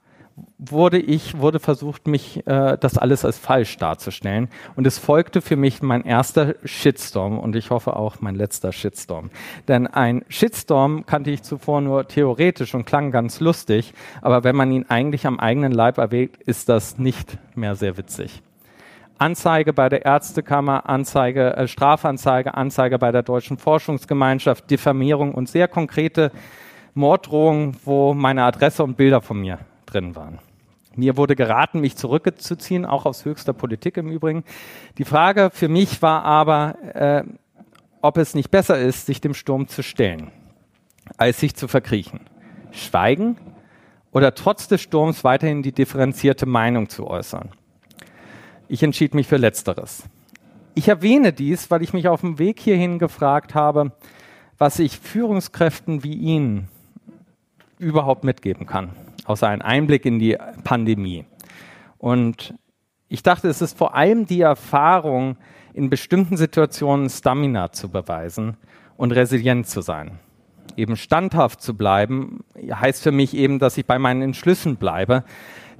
wurde 0.58 0.98
ich, 0.98 1.38
wurde 1.38 1.60
versucht, 1.60 2.06
mich 2.06 2.46
äh, 2.46 2.76
das 2.78 2.98
alles 2.98 3.24
als 3.24 3.38
falsch 3.38 3.76
darzustellen. 3.76 4.48
Und 4.74 4.86
es 4.86 4.98
folgte 4.98 5.40
für 5.40 5.56
mich 5.56 5.82
mein 5.82 6.04
erster 6.04 6.54
Shitstorm 6.64 7.38
und 7.38 7.54
ich 7.56 7.70
hoffe 7.70 7.96
auch 7.96 8.16
mein 8.20 8.34
letzter 8.34 8.72
Shitstorm. 8.72 9.30
Denn 9.68 9.86
ein 9.86 10.24
Shitstorm 10.28 11.06
kannte 11.06 11.30
ich 11.30 11.42
zuvor 11.42 11.80
nur 11.80 12.08
theoretisch 12.08 12.74
und 12.74 12.84
klang 12.84 13.10
ganz 13.10 13.40
lustig, 13.40 13.94
aber 14.22 14.44
wenn 14.44 14.56
man 14.56 14.72
ihn 14.72 14.86
eigentlich 14.88 15.26
am 15.26 15.38
eigenen 15.38 15.72
Leib 15.72 15.98
erwägt, 15.98 16.42
ist 16.42 16.68
das 16.68 16.98
nicht 16.98 17.38
mehr 17.54 17.76
sehr 17.76 17.96
witzig. 17.96 18.42
Anzeige 19.18 19.72
bei 19.72 19.88
der 19.88 20.04
Ärztekammer, 20.04 20.88
Anzeige, 20.88 21.56
äh, 21.56 21.68
Strafanzeige, 21.68 22.54
Anzeige 22.54 22.98
bei 22.98 23.12
der 23.12 23.22
Deutschen 23.22 23.58
Forschungsgemeinschaft, 23.58 24.68
Diffamierung 24.68 25.32
und 25.32 25.48
sehr 25.48 25.68
konkrete 25.68 26.32
Morddrohungen, 26.94 27.76
wo 27.84 28.14
meine 28.14 28.42
Adresse 28.42 28.82
und 28.82 28.96
Bilder 28.96 29.20
von 29.20 29.40
mir 29.40 29.58
drin 29.94 30.16
waren. 30.16 30.38
Mir 30.96 31.16
wurde 31.16 31.34
geraten, 31.34 31.80
mich 31.80 31.96
zurückzuziehen, 31.96 32.84
auch 32.84 33.04
aus 33.04 33.24
höchster 33.24 33.52
Politik 33.52 33.96
im 33.96 34.10
Übrigen. 34.10 34.44
Die 34.98 35.04
Frage 35.04 35.50
für 35.52 35.68
mich 35.68 36.02
war 36.02 36.24
aber, 36.24 36.76
äh, 36.94 37.24
ob 38.00 38.16
es 38.18 38.34
nicht 38.34 38.50
besser 38.50 38.78
ist, 38.78 39.06
sich 39.06 39.20
dem 39.20 39.34
Sturm 39.34 39.66
zu 39.66 39.82
stellen, 39.82 40.30
als 41.16 41.40
sich 41.40 41.54
zu 41.56 41.68
verkriechen. 41.68 42.20
Schweigen 42.70 43.36
oder 44.12 44.34
trotz 44.34 44.68
des 44.68 44.82
Sturms 44.82 45.24
weiterhin 45.24 45.62
die 45.62 45.72
differenzierte 45.72 46.46
Meinung 46.46 46.88
zu 46.88 47.06
äußern. 47.06 47.50
Ich 48.68 48.82
entschied 48.82 49.14
mich 49.14 49.26
für 49.26 49.36
Letzteres. 49.36 50.04
Ich 50.74 50.88
erwähne 50.88 51.32
dies, 51.32 51.70
weil 51.70 51.82
ich 51.82 51.92
mich 51.92 52.08
auf 52.08 52.20
dem 52.20 52.38
Weg 52.38 52.60
hierhin 52.60 52.98
gefragt 52.98 53.54
habe, 53.54 53.92
was 54.58 54.78
ich 54.78 54.98
Führungskräften 54.98 56.04
wie 56.04 56.14
Ihnen 56.14 56.68
überhaupt 57.78 58.24
mitgeben 58.24 58.66
kann 58.66 58.90
außer 59.24 59.48
ein 59.48 59.62
Einblick 59.62 60.04
in 60.04 60.18
die 60.18 60.36
Pandemie. 60.64 61.24
Und 61.98 62.54
ich 63.08 63.22
dachte, 63.22 63.48
es 63.48 63.62
ist 63.62 63.76
vor 63.78 63.94
allem 63.94 64.26
die 64.26 64.40
Erfahrung, 64.40 65.36
in 65.72 65.90
bestimmten 65.90 66.36
Situationen 66.36 67.10
Stamina 67.10 67.72
zu 67.72 67.88
beweisen 67.88 68.56
und 68.96 69.12
resilient 69.12 69.66
zu 69.66 69.80
sein. 69.80 70.20
Eben 70.76 70.96
standhaft 70.96 71.60
zu 71.60 71.76
bleiben, 71.76 72.44
heißt 72.56 73.02
für 73.02 73.12
mich 73.12 73.34
eben, 73.34 73.58
dass 73.58 73.76
ich 73.76 73.84
bei 73.84 73.98
meinen 73.98 74.22
Entschlüssen 74.22 74.76
bleibe, 74.76 75.24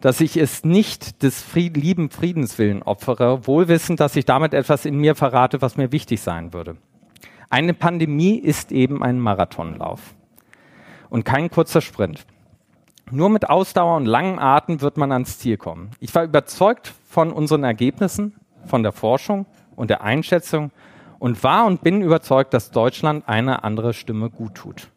dass 0.00 0.20
ich 0.20 0.36
es 0.36 0.64
nicht 0.64 1.22
des 1.22 1.40
Fried 1.40 1.76
lieben 1.76 2.10
Friedenswillen 2.10 2.82
opfere, 2.82 3.46
wohlwissend, 3.46 4.00
dass 4.00 4.16
ich 4.16 4.24
damit 4.24 4.52
etwas 4.52 4.84
in 4.84 4.98
mir 4.98 5.14
verrate, 5.14 5.62
was 5.62 5.76
mir 5.76 5.92
wichtig 5.92 6.20
sein 6.20 6.52
würde. 6.52 6.76
Eine 7.48 7.72
Pandemie 7.72 8.36
ist 8.36 8.72
eben 8.72 9.02
ein 9.02 9.20
Marathonlauf 9.20 10.14
und 11.08 11.24
kein 11.24 11.50
kurzer 11.50 11.80
Sprint. 11.80 12.26
Nur 13.10 13.28
mit 13.28 13.50
Ausdauer 13.50 13.96
und 13.96 14.06
langem 14.06 14.38
Atem 14.38 14.80
wird 14.80 14.96
man 14.96 15.12
ans 15.12 15.38
Ziel 15.38 15.56
kommen. 15.56 15.90
Ich 16.00 16.14
war 16.14 16.24
überzeugt 16.24 16.94
von 17.08 17.32
unseren 17.32 17.64
Ergebnissen, 17.64 18.34
von 18.66 18.82
der 18.82 18.92
Forschung 18.92 19.46
und 19.76 19.90
der 19.90 20.02
Einschätzung 20.02 20.70
und 21.18 21.42
war 21.42 21.66
und 21.66 21.82
bin 21.82 22.02
überzeugt, 22.02 22.54
dass 22.54 22.70
Deutschland 22.70 23.28
eine 23.28 23.62
andere 23.62 23.92
Stimme 23.92 24.30
gut 24.30 24.54
tut. 24.54 24.88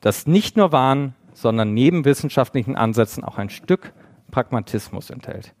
Das 0.00 0.26
nicht 0.26 0.56
nur 0.56 0.72
Wahn, 0.72 1.14
sondern 1.34 1.74
neben 1.74 2.04
wissenschaftlichen 2.04 2.76
Ansätzen 2.76 3.22
auch 3.22 3.38
ein 3.38 3.50
Stück 3.50 3.92
Pragmatismus 4.30 5.10
enthält. 5.10 5.54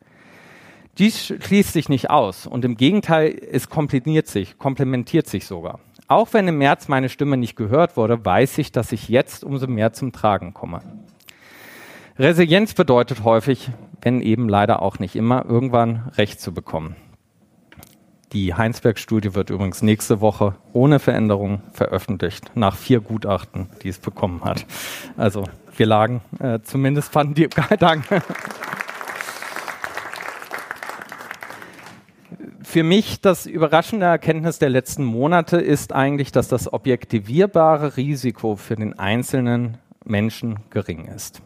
Dies 0.98 1.26
schließt 1.26 1.74
sich 1.74 1.90
nicht 1.90 2.08
aus 2.08 2.46
und 2.46 2.64
im 2.64 2.78
Gegenteil, 2.78 3.38
es 3.50 3.68
komplementiert 3.68 4.28
sich, 4.28 4.58
komplementiert 4.58 5.26
sich 5.26 5.46
sogar. 5.46 5.78
Auch 6.08 6.32
wenn 6.32 6.48
im 6.48 6.58
März 6.58 6.88
meine 6.88 7.10
Stimme 7.10 7.36
nicht 7.36 7.56
gehört 7.56 7.96
wurde, 7.98 8.24
weiß 8.24 8.58
ich, 8.58 8.72
dass 8.72 8.92
ich 8.92 9.08
jetzt 9.08 9.44
umso 9.44 9.66
mehr 9.66 9.92
zum 9.92 10.12
Tragen 10.12 10.54
komme. 10.54 10.80
Resilienz 12.18 12.72
bedeutet 12.72 13.24
häufig, 13.24 13.70
wenn 14.00 14.22
eben 14.22 14.48
leider 14.48 14.80
auch 14.80 14.98
nicht 14.98 15.16
immer, 15.16 15.44
irgendwann 15.44 16.08
Recht 16.16 16.40
zu 16.40 16.54
bekommen. 16.54 16.96
Die 18.32 18.54
Heinsberg-Studie 18.54 19.34
wird 19.34 19.50
übrigens 19.50 19.82
nächste 19.82 20.22
Woche 20.22 20.54
ohne 20.72 20.98
Veränderung 20.98 21.60
veröffentlicht, 21.72 22.52
nach 22.54 22.74
vier 22.74 23.00
Gutachten, 23.00 23.68
die 23.82 23.90
es 23.90 23.98
bekommen 23.98 24.44
hat. 24.44 24.64
Also 25.18 25.44
wir 25.76 25.86
lagen, 25.86 26.22
äh, 26.40 26.60
zumindest 26.62 27.12
fanden 27.12 27.34
die, 27.34 27.48
danke. 27.78 28.22
Für 32.62 32.82
mich 32.82 33.20
das 33.20 33.44
überraschende 33.44 34.06
Erkenntnis 34.06 34.58
der 34.58 34.70
letzten 34.70 35.04
Monate 35.04 35.58
ist 35.58 35.92
eigentlich, 35.92 36.32
dass 36.32 36.48
das 36.48 36.72
objektivierbare 36.72 37.96
Risiko 37.96 38.56
für 38.56 38.74
den 38.74 38.98
einzelnen 38.98 39.78
Menschen 40.04 40.60
gering 40.70 41.04
ist. 41.04 41.42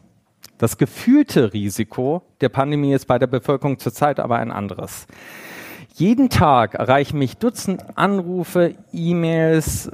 Das 0.61 0.77
gefühlte 0.77 1.55
Risiko 1.55 2.21
der 2.43 2.51
Pandemie 2.51 2.93
ist 2.93 3.07
bei 3.07 3.19
der 3.19 3.29
Bevölkerung 3.29 3.79
zurzeit 3.79 4.21
aber 4.21 4.37
ein 4.37 4.53
anderes. 4.53 5.07
Jeden 5.95 6.29
Tag 6.29 6.75
erreichen 6.75 7.19
mich 7.19 7.39
Dutzend 7.39 7.83
Anrufe, 7.97 8.75
E-Mails, 8.93 9.91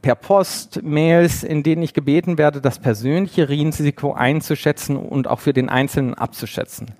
per 0.00 0.14
Post, 0.14 0.82
Mails, 0.82 1.42
in 1.42 1.62
denen 1.62 1.82
ich 1.82 1.92
gebeten 1.92 2.38
werde, 2.38 2.62
das 2.62 2.78
persönliche 2.78 3.50
Risiko 3.50 4.14
einzuschätzen 4.14 4.96
und 4.96 5.28
auch 5.28 5.40
für 5.40 5.52
den 5.52 5.68
Einzelnen 5.68 6.14
abzuschätzen. 6.14 6.92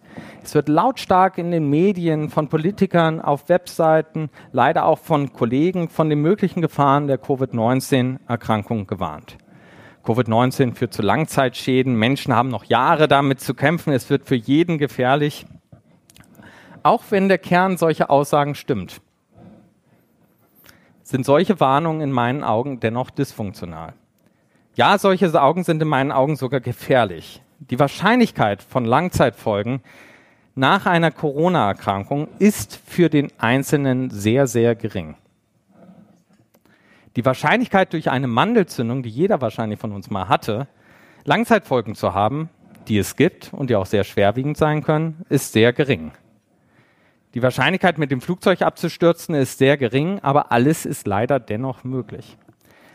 Es 0.44 0.54
wird 0.54 0.68
lautstark 0.68 1.38
in 1.38 1.50
den 1.50 1.70
Medien 1.70 2.28
von 2.28 2.48
Politikern 2.48 3.22
auf 3.22 3.48
Webseiten, 3.48 4.28
leider 4.52 4.84
auch 4.84 4.98
von 4.98 5.32
Kollegen 5.32 5.88
von 5.88 6.10
den 6.10 6.20
möglichen 6.20 6.60
Gefahren 6.60 7.06
der 7.06 7.16
Covid-19-Erkrankung 7.16 8.86
gewarnt. 8.86 9.38
Covid-19 10.04 10.74
führt 10.74 10.92
zu 10.92 11.02
Langzeitschäden. 11.02 11.94
Menschen 11.94 12.34
haben 12.34 12.48
noch 12.48 12.64
Jahre 12.64 13.08
damit 13.08 13.40
zu 13.40 13.54
kämpfen. 13.54 13.92
Es 13.92 14.10
wird 14.10 14.26
für 14.26 14.34
jeden 14.34 14.78
gefährlich. 14.78 15.46
Auch 16.82 17.04
wenn 17.10 17.28
der 17.28 17.38
Kern 17.38 17.76
solcher 17.76 18.10
Aussagen 18.10 18.54
stimmt, 18.54 19.00
sind 21.02 21.24
solche 21.24 21.60
Warnungen 21.60 22.00
in 22.00 22.10
meinen 22.10 22.42
Augen 22.42 22.80
dennoch 22.80 23.10
dysfunktional. 23.10 23.94
Ja, 24.74 24.98
solche 24.98 25.40
Augen 25.40 25.64
sind 25.64 25.82
in 25.82 25.88
meinen 25.88 26.10
Augen 26.10 26.36
sogar 26.36 26.60
gefährlich. 26.60 27.42
Die 27.58 27.78
Wahrscheinlichkeit 27.78 28.62
von 28.62 28.84
Langzeitfolgen 28.84 29.82
nach 30.54 30.86
einer 30.86 31.10
Corona-Erkrankung 31.10 32.28
ist 32.38 32.80
für 32.86 33.08
den 33.08 33.30
Einzelnen 33.38 34.10
sehr, 34.10 34.46
sehr 34.46 34.74
gering. 34.74 35.14
Die 37.16 37.24
Wahrscheinlichkeit 37.24 37.92
durch 37.92 38.10
eine 38.10 38.26
Mandelzündung, 38.26 39.02
die 39.02 39.10
jeder 39.10 39.40
wahrscheinlich 39.40 39.78
von 39.78 39.92
uns 39.92 40.10
mal 40.10 40.28
hatte, 40.28 40.66
Langzeitfolgen 41.24 41.94
zu 41.94 42.14
haben, 42.14 42.48
die 42.88 42.98
es 42.98 43.16
gibt 43.16 43.52
und 43.52 43.70
die 43.70 43.76
auch 43.76 43.86
sehr 43.86 44.04
schwerwiegend 44.04 44.56
sein 44.56 44.82
können, 44.82 45.24
ist 45.28 45.52
sehr 45.52 45.72
gering. 45.72 46.12
Die 47.34 47.42
Wahrscheinlichkeit, 47.42 47.98
mit 47.98 48.10
dem 48.10 48.20
Flugzeug 48.20 48.62
abzustürzen, 48.62 49.34
ist 49.34 49.58
sehr 49.58 49.76
gering, 49.76 50.20
aber 50.20 50.52
alles 50.52 50.84
ist 50.84 51.06
leider 51.06 51.40
dennoch 51.40 51.84
möglich. 51.84 52.36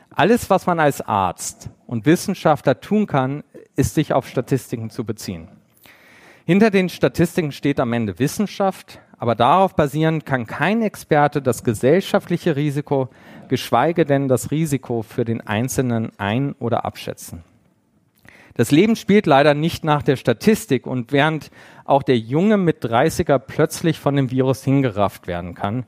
Alles, 0.10 0.50
was 0.50 0.66
man 0.66 0.80
als 0.80 1.02
Arzt 1.02 1.70
und 1.86 2.06
Wissenschaftler 2.06 2.80
tun 2.80 3.08
kann, 3.08 3.44
ist 3.76 3.96
sich 3.96 4.14
auf 4.14 4.28
Statistiken 4.28 4.90
zu 4.90 5.06
beziehen. 5.06 5.48
Hinter 6.46 6.72
den 6.72 6.90
Statistiken 6.90 7.52
steht 7.52 7.80
am 7.80 7.94
Ende 7.94 8.20
Wissenschaft, 8.20 9.00
aber 9.18 9.36
darauf 9.36 9.76
basierend 9.76 10.26
kann 10.26 10.46
kein 10.46 10.82
Experte 10.82 11.42
das 11.42 11.64
gesellschaftliche 11.64 12.56
Risiko, 12.56 13.10
geschweige 13.48 14.06
denn 14.06 14.28
das 14.28 14.52
Risiko 14.52 15.02
für 15.02 15.26
den 15.26 15.42
Einzelnen 15.42 16.12
ein- 16.18 16.56
oder 16.60 16.86
abschätzen. 16.86 17.44
Das 18.56 18.72
Leben 18.72 18.96
spielt 18.96 19.28
leider 19.28 19.54
nicht 19.54 19.84
nach 19.84 20.02
der 20.02 20.16
Statistik 20.16 20.88
und 20.88 21.12
während 21.12 21.52
auch 21.86 22.04
der 22.04 22.18
Junge 22.18 22.58
mit 22.58 22.84
30er 22.84 23.38
plötzlich 23.38 24.00
von 24.00 24.16
dem 24.16 24.32
Virus 24.32 24.64
hingerafft 24.64 25.28
werden 25.28 25.54
kann 25.54 25.86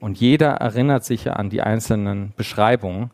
und 0.00 0.18
jeder 0.18 0.52
erinnert 0.52 1.04
sich 1.04 1.30
an 1.30 1.50
die 1.50 1.60
einzelnen 1.60 2.32
Beschreibungen, 2.36 3.10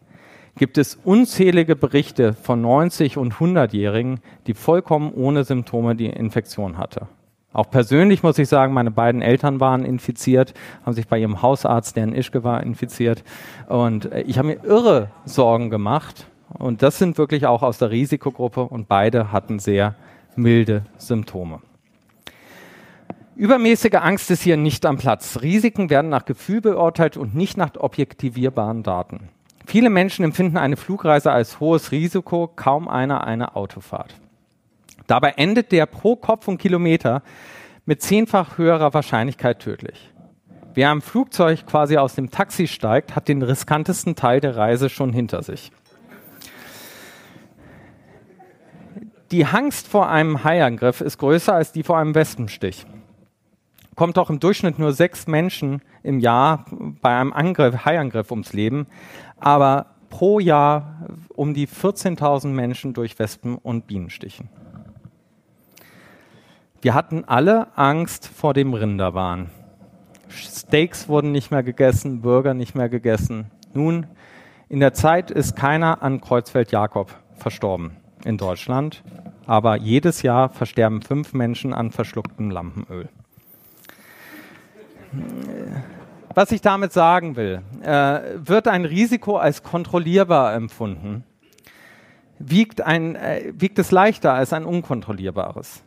gibt 0.56 0.78
es 0.78 0.94
unzählige 1.02 1.76
Berichte 1.76 2.34
von 2.34 2.60
90 2.60 3.16
und 3.16 3.34
100-Jährigen, 3.34 4.20
die 4.46 4.54
vollkommen 4.54 5.12
ohne 5.12 5.44
Symptome 5.44 5.96
die 5.96 6.06
Infektion 6.06 6.78
hatte. 6.78 7.08
Auch 7.54 7.70
persönlich 7.70 8.22
muss 8.22 8.38
ich 8.38 8.48
sagen, 8.48 8.74
meine 8.74 8.90
beiden 8.90 9.22
Eltern 9.22 9.60
waren 9.60 9.86
infiziert, 9.86 10.52
haben 10.84 10.92
sich 10.92 11.08
bei 11.08 11.18
ihrem 11.18 11.40
Hausarzt, 11.40 11.96
der 11.96 12.04
in 12.04 12.14
Ischke 12.14 12.44
war, 12.44 12.62
infiziert. 12.62 13.24
Und 13.68 14.12
äh, 14.12 14.20
ich 14.22 14.36
habe 14.36 14.48
mir 14.48 14.64
irre 14.64 15.08
Sorgen 15.24 15.70
gemacht, 15.70 16.26
und 16.58 16.82
das 16.82 16.98
sind 16.98 17.18
wirklich 17.18 17.46
auch 17.46 17.62
aus 17.62 17.78
der 17.78 17.90
Risikogruppe 17.90 18.62
und 18.62 18.86
beide 18.88 19.32
hatten 19.32 19.58
sehr 19.58 19.94
milde 20.36 20.84
Symptome. 20.98 21.60
Übermäßige 23.36 23.94
Angst 23.94 24.30
ist 24.30 24.42
hier 24.42 24.56
nicht 24.56 24.86
am 24.86 24.96
Platz. 24.96 25.40
Risiken 25.42 25.90
werden 25.90 26.10
nach 26.10 26.24
Gefühl 26.24 26.60
beurteilt 26.60 27.16
und 27.16 27.34
nicht 27.34 27.56
nach 27.56 27.70
objektivierbaren 27.76 28.84
Daten. 28.84 29.28
Viele 29.66 29.90
Menschen 29.90 30.24
empfinden 30.24 30.56
eine 30.56 30.76
Flugreise 30.76 31.32
als 31.32 31.58
hohes 31.58 31.90
Risiko, 31.90 32.48
kaum 32.54 32.86
einer 32.86 33.26
eine 33.26 33.56
Autofahrt. 33.56 34.14
Dabei 35.06 35.30
endet 35.36 35.72
der 35.72 35.86
pro 35.86 36.16
Kopf 36.16 36.48
und 36.48 36.58
Kilometer 36.58 37.22
mit 37.84 38.02
zehnfach 38.02 38.58
höherer 38.58 38.94
Wahrscheinlichkeit 38.94 39.60
tödlich. 39.60 40.10
Wer 40.74 40.90
am 40.90 41.02
Flugzeug 41.02 41.66
quasi 41.66 41.98
aus 41.98 42.14
dem 42.14 42.30
Taxi 42.30 42.66
steigt, 42.66 43.14
hat 43.14 43.28
den 43.28 43.42
riskantesten 43.42 44.16
Teil 44.16 44.40
der 44.40 44.56
Reise 44.56 44.88
schon 44.88 45.12
hinter 45.12 45.42
sich. 45.42 45.70
Die 49.30 49.44
Angst 49.44 49.88
vor 49.88 50.08
einem 50.08 50.44
Haiangriff 50.44 51.00
ist 51.00 51.18
größer 51.18 51.54
als 51.54 51.72
die 51.72 51.82
vor 51.82 51.98
einem 51.98 52.14
Wespenstich. 52.14 52.86
Kommt 53.94 54.16
doch 54.16 54.30
im 54.30 54.40
Durchschnitt 54.40 54.78
nur 54.78 54.92
sechs 54.92 55.26
Menschen 55.26 55.82
im 56.02 56.18
Jahr 56.18 56.66
bei 57.00 57.16
einem 57.16 57.32
Angriff, 57.32 57.84
Haiangriff 57.84 58.30
ums 58.30 58.52
Leben, 58.52 58.86
aber 59.38 59.94
pro 60.10 60.40
Jahr 60.40 61.06
um 61.28 61.54
die 61.54 61.68
14.000 61.68 62.48
Menschen 62.48 62.92
durch 62.94 63.18
Wespen 63.18 63.56
und 63.56 63.86
Bienenstichen. 63.86 64.48
Wir 66.84 66.92
hatten 66.92 67.24
alle 67.24 67.68
Angst 67.78 68.26
vor 68.28 68.52
dem 68.52 68.74
Rinderwahn. 68.74 69.48
Steaks 70.28 71.08
wurden 71.08 71.32
nicht 71.32 71.50
mehr 71.50 71.62
gegessen, 71.62 72.20
Burger 72.20 72.52
nicht 72.52 72.74
mehr 72.74 72.90
gegessen. 72.90 73.50
Nun, 73.72 74.06
in 74.68 74.80
der 74.80 74.92
Zeit 74.92 75.30
ist 75.30 75.56
keiner 75.56 76.02
an 76.02 76.20
Kreuzfeld-Jakob 76.20 77.10
verstorben 77.36 77.92
in 78.26 78.36
Deutschland, 78.36 79.02
aber 79.46 79.76
jedes 79.76 80.20
Jahr 80.20 80.50
versterben 80.50 81.00
fünf 81.00 81.32
Menschen 81.32 81.72
an 81.72 81.90
verschlucktem 81.90 82.50
Lampenöl. 82.50 83.08
Was 86.34 86.52
ich 86.52 86.60
damit 86.60 86.92
sagen 86.92 87.34
will, 87.36 87.62
äh, 87.80 88.20
wird 88.36 88.68
ein 88.68 88.84
Risiko 88.84 89.38
als 89.38 89.62
kontrollierbar 89.62 90.52
empfunden, 90.52 91.24
wiegt, 92.38 92.82
ein, 92.82 93.16
äh, 93.16 93.54
wiegt 93.56 93.78
es 93.78 93.90
leichter 93.90 94.34
als 94.34 94.52
ein 94.52 94.66
unkontrollierbares. 94.66 95.82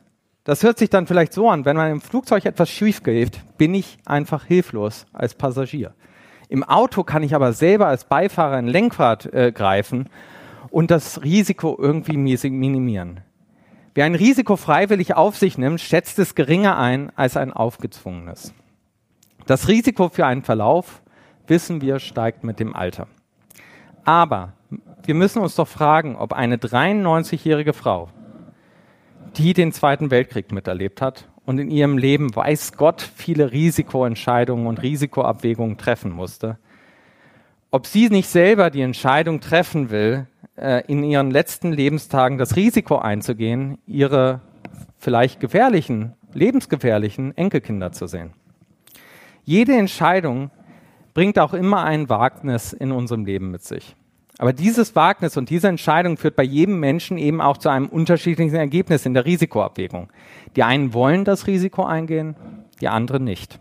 Das 0.47 0.63
hört 0.63 0.77
sich 0.77 0.89
dann 0.89 1.07
vielleicht 1.07 1.33
so 1.33 1.49
an, 1.49 1.65
wenn 1.65 1.75
man 1.75 1.91
im 1.91 1.99
Flugzeug 1.99 2.45
etwas 2.45 2.69
schief 2.69 3.03
geht, 3.03 3.41
bin 3.57 3.73
ich 3.73 3.97
einfach 4.05 4.45
hilflos 4.45 5.05
als 5.11 5.35
Passagier. 5.35 5.93
Im 6.47 6.63
Auto 6.63 7.03
kann 7.03 7.21
ich 7.21 7.35
aber 7.35 7.51
selber 7.51 7.87
als 7.87 8.05
Beifahrer 8.05 8.55
ein 8.55 8.67
Lenkrad 8.67 9.25
äh, 9.33 9.51
greifen 9.51 10.07
und 10.69 10.89
das 10.89 11.21
Risiko 11.21 11.75
irgendwie 11.77 12.15
minimieren. 12.15 13.19
Wer 13.93 14.05
ein 14.05 14.15
Risiko 14.15 14.55
freiwillig 14.55 15.15
auf 15.17 15.35
sich 15.35 15.57
nimmt, 15.57 15.81
schätzt 15.81 16.17
es 16.17 16.33
geringer 16.33 16.77
ein 16.77 17.11
als 17.17 17.35
ein 17.35 17.51
aufgezwungenes. 17.51 18.53
Das 19.47 19.67
Risiko 19.67 20.07
für 20.07 20.25
einen 20.25 20.43
Verlauf, 20.43 21.01
wissen 21.47 21.81
wir, 21.81 21.99
steigt 21.99 22.45
mit 22.45 22.61
dem 22.61 22.73
Alter. 22.73 23.07
Aber 24.05 24.53
wir 25.03 25.13
müssen 25.13 25.41
uns 25.41 25.55
doch 25.55 25.67
fragen, 25.67 26.15
ob 26.15 26.31
eine 26.31 26.55
93-jährige 26.55 27.73
Frau, 27.73 28.07
die 29.35 29.53
den 29.53 29.71
Zweiten 29.71 30.11
Weltkrieg 30.11 30.51
miterlebt 30.51 31.01
hat 31.01 31.27
und 31.45 31.59
in 31.59 31.71
ihrem 31.71 31.97
Leben, 31.97 32.35
weiß 32.35 32.73
Gott, 32.73 33.01
viele 33.01 33.51
Risikoentscheidungen 33.51 34.67
und 34.67 34.81
Risikoabwägungen 34.81 35.77
treffen 35.77 36.11
musste, 36.11 36.57
ob 37.71 37.85
sie 37.85 38.09
nicht 38.09 38.29
selber 38.29 38.69
die 38.69 38.81
Entscheidung 38.81 39.39
treffen 39.39 39.89
will, 39.89 40.27
äh, 40.55 40.83
in 40.87 41.03
ihren 41.03 41.31
letzten 41.31 41.71
Lebenstagen 41.71 42.37
das 42.37 42.55
Risiko 42.55 42.97
einzugehen, 42.97 43.77
ihre 43.85 44.41
vielleicht 44.97 45.39
gefährlichen, 45.39 46.13
lebensgefährlichen 46.33 47.35
Enkelkinder 47.37 47.91
zu 47.91 48.07
sehen. 48.07 48.33
Jede 49.43 49.75
Entscheidung 49.75 50.51
bringt 51.13 51.39
auch 51.39 51.53
immer 51.53 51.83
ein 51.83 52.09
Wagnis 52.09 52.73
in 52.73 52.91
unserem 52.91 53.25
Leben 53.25 53.51
mit 53.51 53.63
sich. 53.63 53.95
Aber 54.39 54.53
dieses 54.53 54.95
Wagnis 54.95 55.35
und 55.35 55.49
diese 55.49 55.67
Entscheidung 55.67 56.17
führt 56.17 56.35
bei 56.35 56.43
jedem 56.43 56.79
Menschen 56.79 57.17
eben 57.17 57.41
auch 57.41 57.57
zu 57.57 57.69
einem 57.69 57.87
unterschiedlichen 57.87 58.55
Ergebnis 58.55 59.05
in 59.05 59.13
der 59.13 59.25
Risikoabwägung. 59.25 60.11
Die 60.55 60.63
einen 60.63 60.93
wollen 60.93 61.25
das 61.25 61.47
Risiko 61.47 61.83
eingehen, 61.83 62.35
die 62.79 62.87
anderen 62.87 63.23
nicht. 63.23 63.59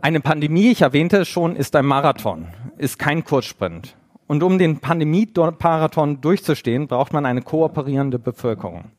Eine 0.00 0.20
Pandemie, 0.20 0.70
ich 0.70 0.80
erwähnte 0.80 1.18
es 1.18 1.28
schon, 1.28 1.56
ist 1.56 1.76
ein 1.76 1.84
Marathon, 1.84 2.48
ist 2.78 2.98
kein 2.98 3.22
Kurzsprint. 3.22 3.96
Und 4.26 4.42
um 4.42 4.58
den 4.58 4.78
Pandemie-Marathon 4.78 6.22
durchzustehen, 6.22 6.86
braucht 6.86 7.12
man 7.12 7.26
eine 7.26 7.42
kooperierende 7.42 8.18
Bevölkerung. 8.18 8.92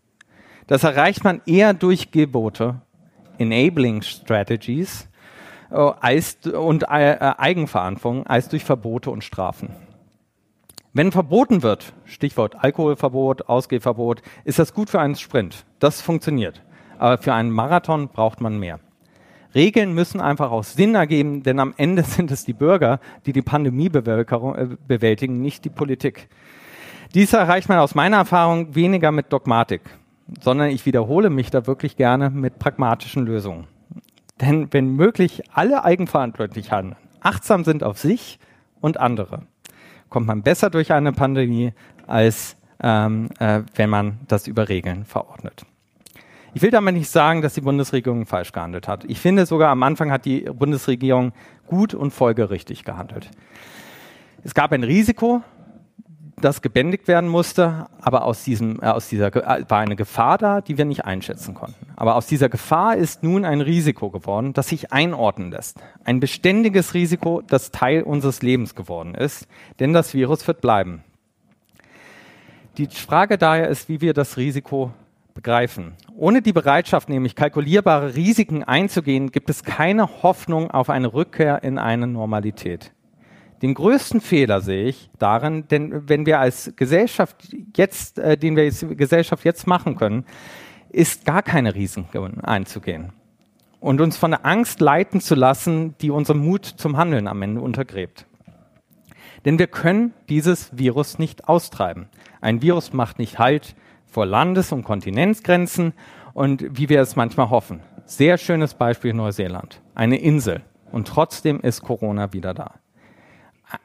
Das 0.67 0.84
erreicht 0.84 1.24
man 1.24 1.41
eher 1.48 1.74
durch 1.74 2.12
Gebote, 2.12 2.82
Enabling 3.39 4.04
Strategies 4.04 5.08
äh, 5.72 5.76
als, 5.76 6.38
und 6.46 6.84
äh, 6.84 7.34
Eigenverantwortung 7.38 8.28
als 8.28 8.50
durch 8.50 8.64
Verbote 8.64 9.10
und 9.10 9.24
Strafen. 9.24 9.70
Wenn 10.94 11.14
verboten 11.14 11.64
wird, 11.64 11.94
Stichwort 12.04 12.56
Alkoholverbot, 12.62 13.48
Ausgehverbot, 13.48 14.22
ist 14.44 14.60
das 14.60 14.74
gut 14.74 14.90
für 14.90 15.00
einen 15.00 15.16
Sprint. 15.16 15.66
Das 15.80 16.02
funktioniert. 16.02 16.62
Aber 17.00 17.18
für 17.18 17.34
einen 17.34 17.50
Marathon 17.50 18.10
braucht 18.10 18.42
man 18.42 18.60
mehr. 18.60 18.80
Regeln 19.56 19.94
müssen 19.94 20.22
einfach 20.22 20.52
auch 20.52 20.64
Sinn 20.64 20.96
ergeben, 20.96 21.44
denn 21.44 21.60
am 21.60 21.74
Ende 21.78 22.04
sind 22.08 22.32
es 22.32 22.44
die 22.44 22.54
Bürger, 22.54 23.00
die 23.26 23.34
die 23.34 23.42
Pandemie 23.42 23.88
äh, 23.88 24.68
bewältigen, 24.88 25.42
nicht 25.42 25.64
die 25.64 25.70
Politik. 25.70 26.28
Dies 27.14 27.34
erreicht 27.34 27.70
man 27.70 27.80
aus 27.80 27.96
meiner 27.96 28.18
Erfahrung 28.18 28.76
weniger 28.76 29.12
mit 29.12 29.32
Dogmatik, 29.32 29.82
sondern 30.42 30.70
ich 30.70 30.86
wiederhole 30.86 31.30
mich 31.30 31.52
da 31.52 31.68
wirklich 31.68 31.98
gerne 31.98 32.30
mit 32.30 32.60
pragmatischen 32.60 33.26
Lösungen. 33.26 33.68
Denn 34.42 34.68
wenn 34.72 34.96
möglich 34.96 35.44
alle 35.54 35.86
eigenverantwortlich 35.86 36.72
handeln, 36.72 36.96
achtsam 37.22 37.64
sind 37.64 37.84
auf 37.84 38.00
sich 38.00 38.40
und 38.82 38.98
andere, 39.00 39.44
kommt 40.10 40.28
man 40.28 40.42
besser 40.42 40.70
durch 40.70 40.92
eine 40.92 41.14
Pandemie, 41.14 41.74
als 42.08 42.58
ähm, 42.82 43.30
äh, 43.40 43.62
wenn 43.76 43.90
man 43.90 44.20
das 44.28 44.48
über 44.48 44.68
Regeln 44.68 45.06
verordnet. 45.06 45.64
Ich 46.54 46.62
will 46.62 46.72
damit 46.72 46.96
nicht 46.96 47.10
sagen, 47.10 47.42
dass 47.42 47.54
die 47.54 47.62
Bundesregierung 47.62 48.26
falsch 48.26 48.52
gehandelt 48.52 48.88
hat. 48.88 49.06
Ich 49.06 49.20
finde 49.20 49.46
sogar 49.46 49.70
am 49.70 49.84
Anfang 49.84 50.12
hat 50.12 50.26
die 50.26 50.42
Bundesregierung 50.42 51.32
gut 51.68 51.94
und 51.94 52.12
folgerichtig 52.12 52.84
gehandelt. 52.84 53.30
Es 54.44 54.54
gab 54.54 54.72
ein 54.74 54.84
Risiko, 54.84 55.44
das 56.42 56.62
gebändigt 56.62 57.08
werden 57.08 57.30
musste, 57.30 57.88
aber 58.02 58.26
aus, 58.26 58.44
diesem, 58.44 58.80
äh, 58.82 58.88
aus 58.88 59.08
dieser 59.08 59.28
äh, 59.36 59.64
war 59.70 59.80
eine 59.80 59.96
Gefahr 59.96 60.38
da, 60.38 60.62
die 60.62 60.78
wir 60.78 60.86
nicht 60.86 61.06
einschätzen 61.06 61.54
konnten. 61.54 61.88
Aber 61.96 62.16
aus 62.16 62.28
dieser 62.28 62.50
Gefahr 62.50 62.98
ist 62.98 63.24
nun 63.24 63.46
ein 63.46 63.62
Risiko 63.62 64.10
geworden, 64.10 64.54
das 64.54 64.70
sich 64.70 64.92
einordnen 64.92 65.52
lässt. 65.52 65.78
Ein 66.04 66.20
beständiges 66.20 66.94
Risiko, 66.94 67.42
das 67.46 67.72
Teil 67.72 68.04
unseres 68.04 68.42
Lebens 68.42 68.76
geworden 68.76 69.16
ist, 69.16 69.48
denn 69.80 69.94
das 69.94 70.14
Virus 70.14 70.48
wird 70.48 70.62
bleiben. 70.62 71.04
Die 72.78 72.88
Frage 72.88 73.38
daher 73.38 73.68
ist, 73.68 73.90
wie 73.90 74.02
wir 74.02 74.14
das 74.14 74.38
Risiko 74.38 74.92
begreifen. 75.34 75.94
Ohne 76.16 76.42
die 76.42 76.54
Bereitschaft, 76.54 77.10
nämlich 77.10 77.36
kalkulierbare 77.36 78.16
Risiken 78.16 78.64
einzugehen, 78.64 79.32
gibt 79.32 79.50
es 79.50 79.64
keine 79.64 80.24
Hoffnung 80.24 80.72
auf 80.72 80.90
eine 80.90 81.14
Rückkehr 81.14 81.64
in 81.64 81.78
eine 81.78 82.08
Normalität. 82.08 82.92
Den 83.62 83.74
größten 83.74 84.21
Fehler 84.21 84.62
sehe 84.62 84.86
ich 84.86 85.10
darin, 85.19 85.67
denn 85.67 86.10
wenn 86.10 86.26
wir 86.26 86.39
als 86.39 86.74
Gesellschaft 86.76 87.56
jetzt, 87.76 88.17
äh, 88.17 88.38
den 88.38 88.56
wir 88.56 88.63
als 88.63 88.86
Gesellschaft 88.89 89.45
jetzt 89.45 89.67
machen 89.67 89.95
können, 89.95 90.26
ist 90.89 91.26
gar 91.26 91.43
keine 91.43 91.76
Risiken 91.76 92.41
einzugehen 92.41 93.13
und 93.82 94.00
uns 94.00 94.15
von 94.15 94.32
der 94.32 94.45
Angst 94.45 94.80
leiten 94.80 95.19
zu 95.19 95.36
lassen, 95.36 95.95
die 96.00 96.12
unseren 96.12 96.39
Mut 96.39 96.65
zum 96.65 96.97
Handeln 96.97 97.28
am 97.28 97.41
Ende 97.41 97.62
untergräbt. 97.62 98.26
Denn 99.43 99.58
wir 99.58 99.67
können 99.67 100.13
dieses 100.30 100.78
Virus 100.78 101.17
nicht 101.17 101.50
austreiben. 101.50 102.08
Ein 102.41 102.62
Virus 102.62 102.93
macht 102.93 103.19
nicht 103.19 103.39
Halt 103.39 103.76
vor 104.06 104.26
Landes- 104.26 104.71
und 104.71 104.84
Kontinentsgrenzen 104.84 105.93
und 106.34 106.78
wie 106.78 106.89
wir 106.89 107.02
es 107.02 107.15
manchmal 107.15 107.50
hoffen. 107.50 107.82
Sehr 108.06 108.38
schönes 108.38 108.76
Beispiel 108.76 109.13
Neuseeland. 109.13 109.82
Eine 109.95 110.17
Insel. 110.17 110.62
Und 110.91 111.08
trotzdem 111.08 111.60
ist 111.62 111.82
Corona 111.82 112.34
wieder 112.34 112.54
da. 112.54 112.76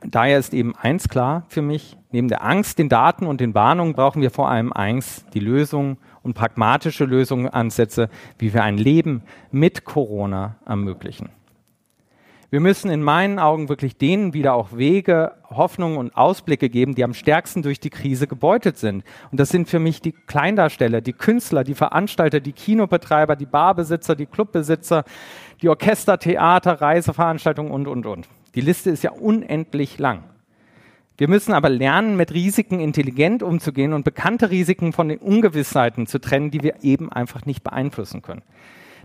Daher 0.05 0.39
ist 0.39 0.55
eben 0.55 0.75
eins 0.77 1.09
klar 1.09 1.45
für 1.49 1.63
mich, 1.63 1.97
neben 2.11 2.29
der 2.29 2.45
Angst, 2.45 2.79
den 2.79 2.89
Daten 2.89 3.27
und 3.27 3.41
den 3.41 3.55
Warnungen 3.55 3.95
brauchen 3.95 4.23
wir 4.23 4.31
vor 4.31 4.49
allem 4.49 4.73
eins, 4.73 5.25
die 5.35 5.41
Lösung 5.41 5.99
und 6.23 6.35
pragmatische 6.35 7.05
Lösungen, 7.05 7.49
Ansätze, 7.49 8.09
wie 8.39 8.53
wir 8.53 8.65
ein 8.65 8.79
Leben 8.79 9.23
mit 9.53 9.85
Corona 9.85 10.57
ermöglichen. 10.67 11.31
Wir 12.49 12.61
müssen 12.61 12.91
in 12.91 13.03
meinen 13.03 13.41
Augen 13.41 13.69
wirklich 13.69 13.97
denen 13.97 14.33
wieder 14.33 14.55
auch 14.55 14.73
Wege, 14.73 15.33
Hoffnungen 15.51 15.99
und 15.99 16.17
Ausblicke 16.17 16.69
geben, 16.69 16.95
die 16.95 17.03
am 17.03 17.13
stärksten 17.13 17.63
durch 17.63 17.81
die 17.81 17.91
Krise 17.91 18.29
gebeutelt 18.29 18.79
sind. 18.79 19.05
Und 19.33 19.41
das 19.41 19.49
sind 19.49 19.69
für 19.69 19.81
mich 19.81 20.01
die 20.01 20.13
Kleindarsteller, 20.13 21.01
die 21.01 21.13
Künstler, 21.13 21.65
die 21.65 21.75
Veranstalter, 21.75 22.39
die 22.39 22.53
Kinobetreiber, 22.53 23.35
die 23.35 23.47
Barbesitzer, 23.47 24.15
die 24.15 24.27
Clubbesitzer, 24.27 25.05
die 25.61 25.69
Orchester, 25.69 26.19
Theater, 26.19 26.81
Reiseveranstaltungen 26.81 27.73
und, 27.73 27.89
und, 27.89 28.07
und. 28.07 28.29
Die 28.57 28.63
Liste 28.63 28.91
ist 28.91 29.05
ja 29.05 29.13
unendlich 29.13 29.99
lang. 29.99 30.25
Wir 31.19 31.29
müssen 31.29 31.53
aber 31.53 31.69
lernen, 31.69 32.17
mit 32.17 32.33
Risiken 32.33 32.81
intelligent 32.81 33.43
umzugehen 33.43 33.93
und 33.93 34.05
bekannte 34.05 34.51
Risiken 34.51 34.93
von 34.93 35.09
den 35.09 35.19
Ungewissheiten 35.19 36.07
zu 36.07 36.19
trennen, 36.19 36.51
die 36.51 36.63
wir 36.63 36.83
eben 36.83 37.13
einfach 37.13 37.47
nicht 37.47 37.63
beeinflussen 37.63 38.23
können. 38.23 38.43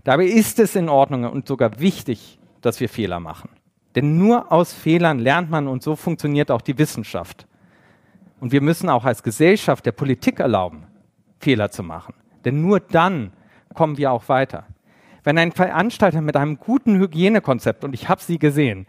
Dabei 0.04 0.24
ist 0.24 0.58
es 0.58 0.74
in 0.74 0.88
Ordnung 0.88 1.24
und 1.24 1.46
sogar 1.46 1.78
wichtig, 1.78 2.38
dass 2.60 2.80
wir 2.80 2.88
Fehler 2.88 3.20
machen. 3.20 3.50
Denn 3.94 4.18
nur 4.18 4.50
aus 4.50 4.72
Fehlern 4.72 5.18
lernt 5.18 5.50
man 5.50 5.68
und 5.68 5.82
so 5.82 5.96
funktioniert 5.96 6.50
auch 6.50 6.62
die 6.62 6.78
Wissenschaft. 6.78 7.46
Und 8.40 8.52
wir 8.52 8.60
müssen 8.60 8.88
auch 8.88 9.04
als 9.04 9.22
Gesellschaft 9.22 9.86
der 9.86 9.92
Politik 9.92 10.40
erlauben, 10.40 10.84
Fehler 11.40 11.70
zu 11.70 11.82
machen. 11.82 12.14
Denn 12.44 12.62
nur 12.62 12.80
dann 12.80 13.32
kommen 13.74 13.98
wir 13.98 14.12
auch 14.12 14.28
weiter. 14.28 14.66
Wenn 15.24 15.38
ein 15.38 15.52
Veranstalter 15.52 16.20
mit 16.20 16.36
einem 16.36 16.58
guten 16.58 16.98
Hygienekonzept, 16.98 17.84
und 17.84 17.94
ich 17.94 18.08
habe 18.08 18.20
sie 18.20 18.38
gesehen, 18.38 18.86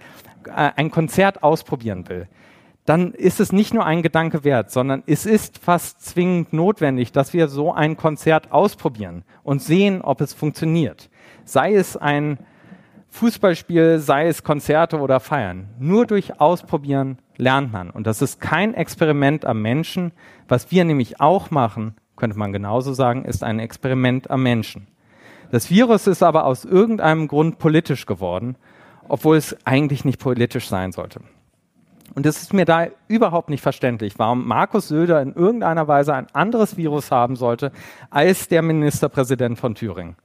ein 0.49 0.91
Konzert 0.91 1.43
ausprobieren 1.43 2.07
will, 2.09 2.27
dann 2.85 3.13
ist 3.13 3.39
es 3.39 3.53
nicht 3.53 3.73
nur 3.73 3.85
ein 3.85 4.01
Gedanke 4.01 4.43
wert, 4.43 4.71
sondern 4.71 5.03
es 5.05 5.25
ist 5.25 5.57
fast 5.57 6.01
zwingend 6.01 6.51
notwendig, 6.51 7.11
dass 7.11 7.33
wir 7.33 7.47
so 7.47 7.73
ein 7.73 7.95
Konzert 7.95 8.51
ausprobieren 8.51 9.23
und 9.43 9.61
sehen, 9.61 10.01
ob 10.01 10.19
es 10.19 10.33
funktioniert. 10.33 11.09
Sei 11.45 11.73
es 11.75 11.95
ein 11.95 12.39
Fußballspiel, 13.09 13.99
sei 13.99 14.27
es 14.27 14.43
Konzerte 14.43 14.99
oder 14.99 15.19
Feiern. 15.19 15.69
Nur 15.79 16.07
durch 16.07 16.41
Ausprobieren 16.41 17.19
lernt 17.37 17.71
man. 17.71 17.89
Und 17.89 18.07
das 18.07 18.21
ist 18.21 18.41
kein 18.41 18.73
Experiment 18.73 19.45
am 19.45 19.61
Menschen. 19.61 20.11
Was 20.47 20.71
wir 20.71 20.83
nämlich 20.83 21.21
auch 21.21 21.51
machen, 21.51 21.95
könnte 22.15 22.37
man 22.37 22.51
genauso 22.51 22.93
sagen, 22.93 23.23
ist 23.23 23.43
ein 23.43 23.59
Experiment 23.59 24.29
am 24.31 24.43
Menschen. 24.43 24.87
Das 25.51 25.69
Virus 25.69 26.07
ist 26.07 26.23
aber 26.23 26.45
aus 26.45 26.65
irgendeinem 26.65 27.27
Grund 27.27 27.59
politisch 27.59 28.07
geworden, 28.07 28.55
obwohl 29.07 29.37
es 29.37 29.55
eigentlich 29.65 30.05
nicht 30.05 30.19
politisch 30.19 30.67
sein 30.67 30.91
sollte. 30.91 31.21
Und 32.15 32.25
es 32.25 32.41
ist 32.41 32.53
mir 32.53 32.65
da 32.65 32.87
überhaupt 33.07 33.49
nicht 33.49 33.61
verständlich, 33.61 34.13
warum 34.17 34.47
Markus 34.47 34.87
Söder 34.87 35.21
in 35.21 35.33
irgendeiner 35.33 35.87
Weise 35.87 36.13
ein 36.13 36.27
anderes 36.33 36.77
Virus 36.77 37.11
haben 37.11 37.35
sollte 37.35 37.71
als 38.09 38.47
der 38.47 38.61
Ministerpräsident 38.61 39.57
von 39.57 39.73
Thüringen. 39.73 40.15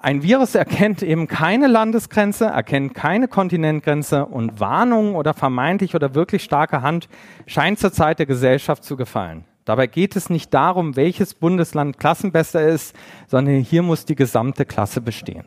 Ein 0.00 0.22
Virus 0.22 0.54
erkennt 0.54 1.02
eben 1.02 1.26
keine 1.26 1.66
Landesgrenze, 1.66 2.44
erkennt 2.44 2.94
keine 2.94 3.26
Kontinentgrenze 3.26 4.26
und 4.26 4.60
Warnung 4.60 5.16
oder 5.16 5.34
vermeintlich 5.34 5.96
oder 5.96 6.14
wirklich 6.14 6.44
starke 6.44 6.82
Hand 6.82 7.08
scheint 7.46 7.80
zur 7.80 7.92
Zeit 7.92 8.20
der 8.20 8.26
Gesellschaft 8.26 8.84
zu 8.84 8.96
gefallen. 8.96 9.44
Dabei 9.64 9.88
geht 9.88 10.14
es 10.14 10.30
nicht 10.30 10.54
darum, 10.54 10.94
welches 10.94 11.34
Bundesland 11.34 11.98
Klassenbester 11.98 12.62
ist, 12.62 12.94
sondern 13.26 13.56
hier 13.56 13.82
muss 13.82 14.04
die 14.04 14.14
gesamte 14.14 14.64
Klasse 14.64 15.00
bestehen. 15.00 15.44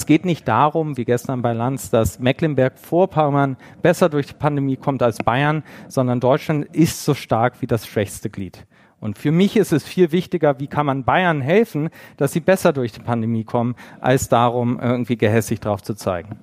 Es 0.00 0.06
geht 0.06 0.24
nicht 0.24 0.48
darum, 0.48 0.96
wie 0.96 1.04
gestern 1.04 1.42
bei 1.42 1.52
Lanz, 1.52 1.90
dass 1.90 2.18
Mecklenburg-Vorpommern 2.18 3.58
besser 3.82 4.08
durch 4.08 4.28
die 4.28 4.32
Pandemie 4.32 4.76
kommt 4.76 5.02
als 5.02 5.18
Bayern, 5.18 5.62
sondern 5.88 6.20
Deutschland 6.20 6.64
ist 6.74 7.04
so 7.04 7.12
stark 7.12 7.60
wie 7.60 7.66
das 7.66 7.86
schwächste 7.86 8.30
Glied. 8.30 8.66
Und 8.98 9.18
für 9.18 9.30
mich 9.30 9.58
ist 9.58 9.72
es 9.72 9.84
viel 9.84 10.10
wichtiger, 10.10 10.58
wie 10.58 10.68
kann 10.68 10.86
man 10.86 11.04
Bayern 11.04 11.42
helfen, 11.42 11.90
dass 12.16 12.32
sie 12.32 12.40
besser 12.40 12.72
durch 12.72 12.92
die 12.92 13.02
Pandemie 13.02 13.44
kommen, 13.44 13.74
als 14.00 14.30
darum, 14.30 14.80
irgendwie 14.80 15.18
gehässig 15.18 15.60
drauf 15.60 15.82
zu 15.82 15.92
zeigen. 15.92 16.38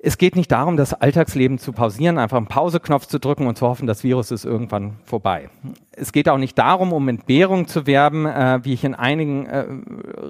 Es 0.00 0.16
geht 0.16 0.36
nicht 0.36 0.52
darum, 0.52 0.76
das 0.76 0.94
Alltagsleben 0.94 1.58
zu 1.58 1.72
pausieren, 1.72 2.18
einfach 2.18 2.36
einen 2.36 2.46
Pauseknopf 2.46 3.06
zu 3.06 3.18
drücken 3.18 3.48
und 3.48 3.58
zu 3.58 3.66
hoffen, 3.66 3.88
das 3.88 4.04
Virus 4.04 4.30
ist 4.30 4.44
irgendwann 4.44 4.96
vorbei. 5.04 5.50
Es 5.90 6.12
geht 6.12 6.28
auch 6.28 6.38
nicht 6.38 6.56
darum, 6.56 6.92
um 6.92 7.08
Entbehrung 7.08 7.66
zu 7.66 7.84
werben, 7.86 8.24
äh, 8.24 8.60
wie 8.62 8.74
ich 8.74 8.84
in 8.84 8.94
einigen 8.94 9.46
äh, 9.46 9.66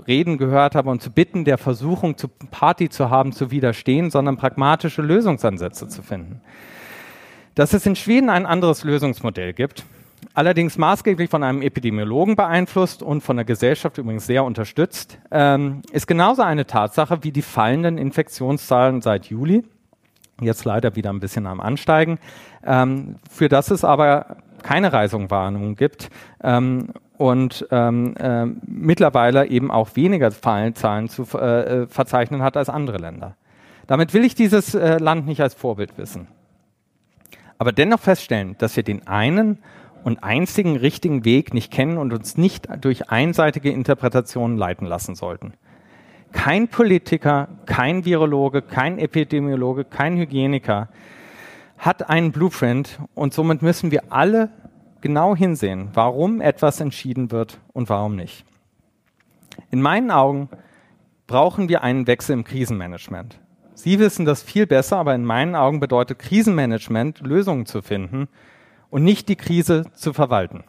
Reden 0.07 0.39
gehört 0.39 0.75
habe, 0.75 0.89
und 0.89 1.03
zu 1.03 1.11
bitten, 1.11 1.45
der 1.45 1.59
Versuchung, 1.59 2.17
zu 2.17 2.29
Party 2.29 2.89
zu 2.89 3.11
haben, 3.11 3.33
zu 3.33 3.51
widerstehen, 3.51 4.11
sondern 4.11 4.39
pragmatische 4.39 5.03
Lösungsansätze 5.03 5.87
zu 5.89 6.03
finden. 6.03 6.41
Dass 7.55 7.75
es 7.75 7.85
in 7.85 7.95
Schweden 7.95 8.31
ein 8.31 8.47
anderes 8.47 8.85
Lösungsmodell 8.85 9.53
gibt, 9.53 9.85
allerdings 10.35 10.79
maßgeblich 10.79 11.31
von 11.31 11.43
einem 11.43 11.63
Epidemiologen 11.63 12.37
beeinflusst 12.37 13.03
und 13.03 13.23
von 13.23 13.37
der 13.37 13.45
Gesellschaft 13.45 13.99
übrigens 13.99 14.27
sehr 14.27 14.45
unterstützt, 14.45 15.19
ähm, 15.31 15.83
ist 15.93 16.07
genauso 16.07 16.43
eine 16.43 16.67
Tatsache 16.67 17.23
wie 17.23 17.33
die 17.33 17.43
fallenden 17.43 17.99
Infektionszahlen 17.99 19.01
seit 19.01 19.27
Juli. 19.27 19.65
Jetzt 20.41 20.65
leider 20.65 20.95
wieder 20.95 21.11
ein 21.11 21.21
bisschen 21.21 21.47
am 21.47 21.61
Ansteigen, 21.61 22.19
ähm, 22.65 23.17
für 23.31 23.49
das 23.49 23.71
es 23.71 23.85
aber 23.85 24.37
keine 24.63 24.93
Reisungwarnung 24.93 25.75
gibt 25.75 26.11
ähm, 26.43 26.89
und 27.17 27.67
äh, 27.71 27.91
mittlerweile 28.67 29.47
eben 29.47 29.71
auch 29.71 29.97
weniger 29.97 30.31
Fallenzahlen 30.31 31.09
zu 31.09 31.23
äh, 31.37 31.87
verzeichnen 31.89 32.43
hat 32.43 32.57
als 32.57 32.69
andere 32.69 32.99
Länder. 32.99 33.37
Damit 33.89 34.15
will 34.15 34.25
ich 34.25 34.35
dieses 34.35 34.75
äh, 34.75 34.99
Land 34.99 35.27
nicht 35.27 35.41
als 35.41 35.55
Vorbild 35.55 35.97
wissen. 35.99 36.29
Aber 37.59 37.73
dennoch 37.73 38.01
feststellen, 38.01 38.55
dass 38.59 38.77
wir 38.77 38.85
den 38.85 39.07
einen 39.09 39.59
und 40.05 40.23
einzigen 40.23 40.77
richtigen 40.77 41.25
Weg 41.25 41.55
nicht 41.55 41.73
kennen 41.73 41.99
und 41.99 42.13
uns 42.13 42.37
nicht 42.37 42.69
durch 42.81 43.11
einseitige 43.11 43.71
Interpretationen 43.71 44.57
leiten 44.57 44.87
lassen 44.87 45.15
sollten. 45.15 45.55
Kein 46.33 46.69
Politiker, 46.69 47.49
kein 47.67 48.05
Virologe, 48.05 48.63
kein 48.63 48.99
Epidemiologe, 48.99 49.85
kein 49.85 50.17
Hygieniker 50.17 50.89
hat 51.79 52.11
einen 52.11 52.33
Blueprint 52.33 52.99
und 53.15 53.33
somit 53.33 53.63
müssen 53.63 53.91
wir 53.91 54.13
alle 54.13 54.51
genau 55.01 55.37
hinsehen, 55.37 55.91
warum 55.95 56.41
etwas 56.41 56.81
entschieden 56.81 57.31
wird 57.31 57.61
und 57.73 57.89
warum 57.89 58.17
nicht. 58.17 58.45
In 59.71 59.81
meinen 59.81 60.11
Augen 60.11 60.49
brauchen 61.27 61.69
wir 61.69 61.83
einen 61.83 62.07
Wechsel 62.07 62.33
im 62.33 62.45
Krisenmanagement. 62.45 63.39
Sie 63.75 64.01
wissen 64.01 64.25
das 64.25 64.43
viel 64.43 64.67
besser, 64.67 64.97
aber 64.97 65.15
in 65.15 65.25
meinen 65.25 65.55
Augen 65.55 65.79
bedeutet 65.79 66.19
Krisenmanagement, 66.19 67.21
Lösungen 67.21 67.65
zu 67.65 67.81
finden, 67.81 68.29
und 68.91 69.05
nicht 69.05 69.29
die 69.29 69.37
Krise 69.37 69.85
zu 69.95 70.13
verwalten. 70.13 70.65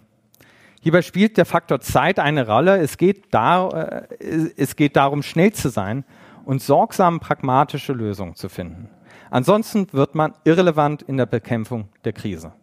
Hierbei 0.82 1.02
spielt 1.02 1.38
der 1.38 1.46
Faktor 1.46 1.82
Zeit 1.82 2.20
eine 2.20 2.48
Rolle. 2.48 2.78
Es 2.78 2.98
geht, 2.98 3.34
da, 3.34 3.70
äh, 3.70 4.52
es 4.56 4.76
geht 4.76 4.96
darum, 4.96 5.24
schnell 5.24 5.52
zu 5.52 5.70
sein 5.70 6.06
und 6.46 6.62
sorgsam 6.62 7.20
pragmatische 7.20 7.94
Lösungen 7.94 8.36
zu 8.36 8.50
finden. 8.50 8.90
Ansonsten 9.30 9.88
wird 9.92 10.16
man 10.16 10.34
irrelevant 10.46 11.02
in 11.02 11.18
der 11.18 11.26
Bekämpfung 11.26 11.90
der 12.06 12.14
Krise. 12.14 12.54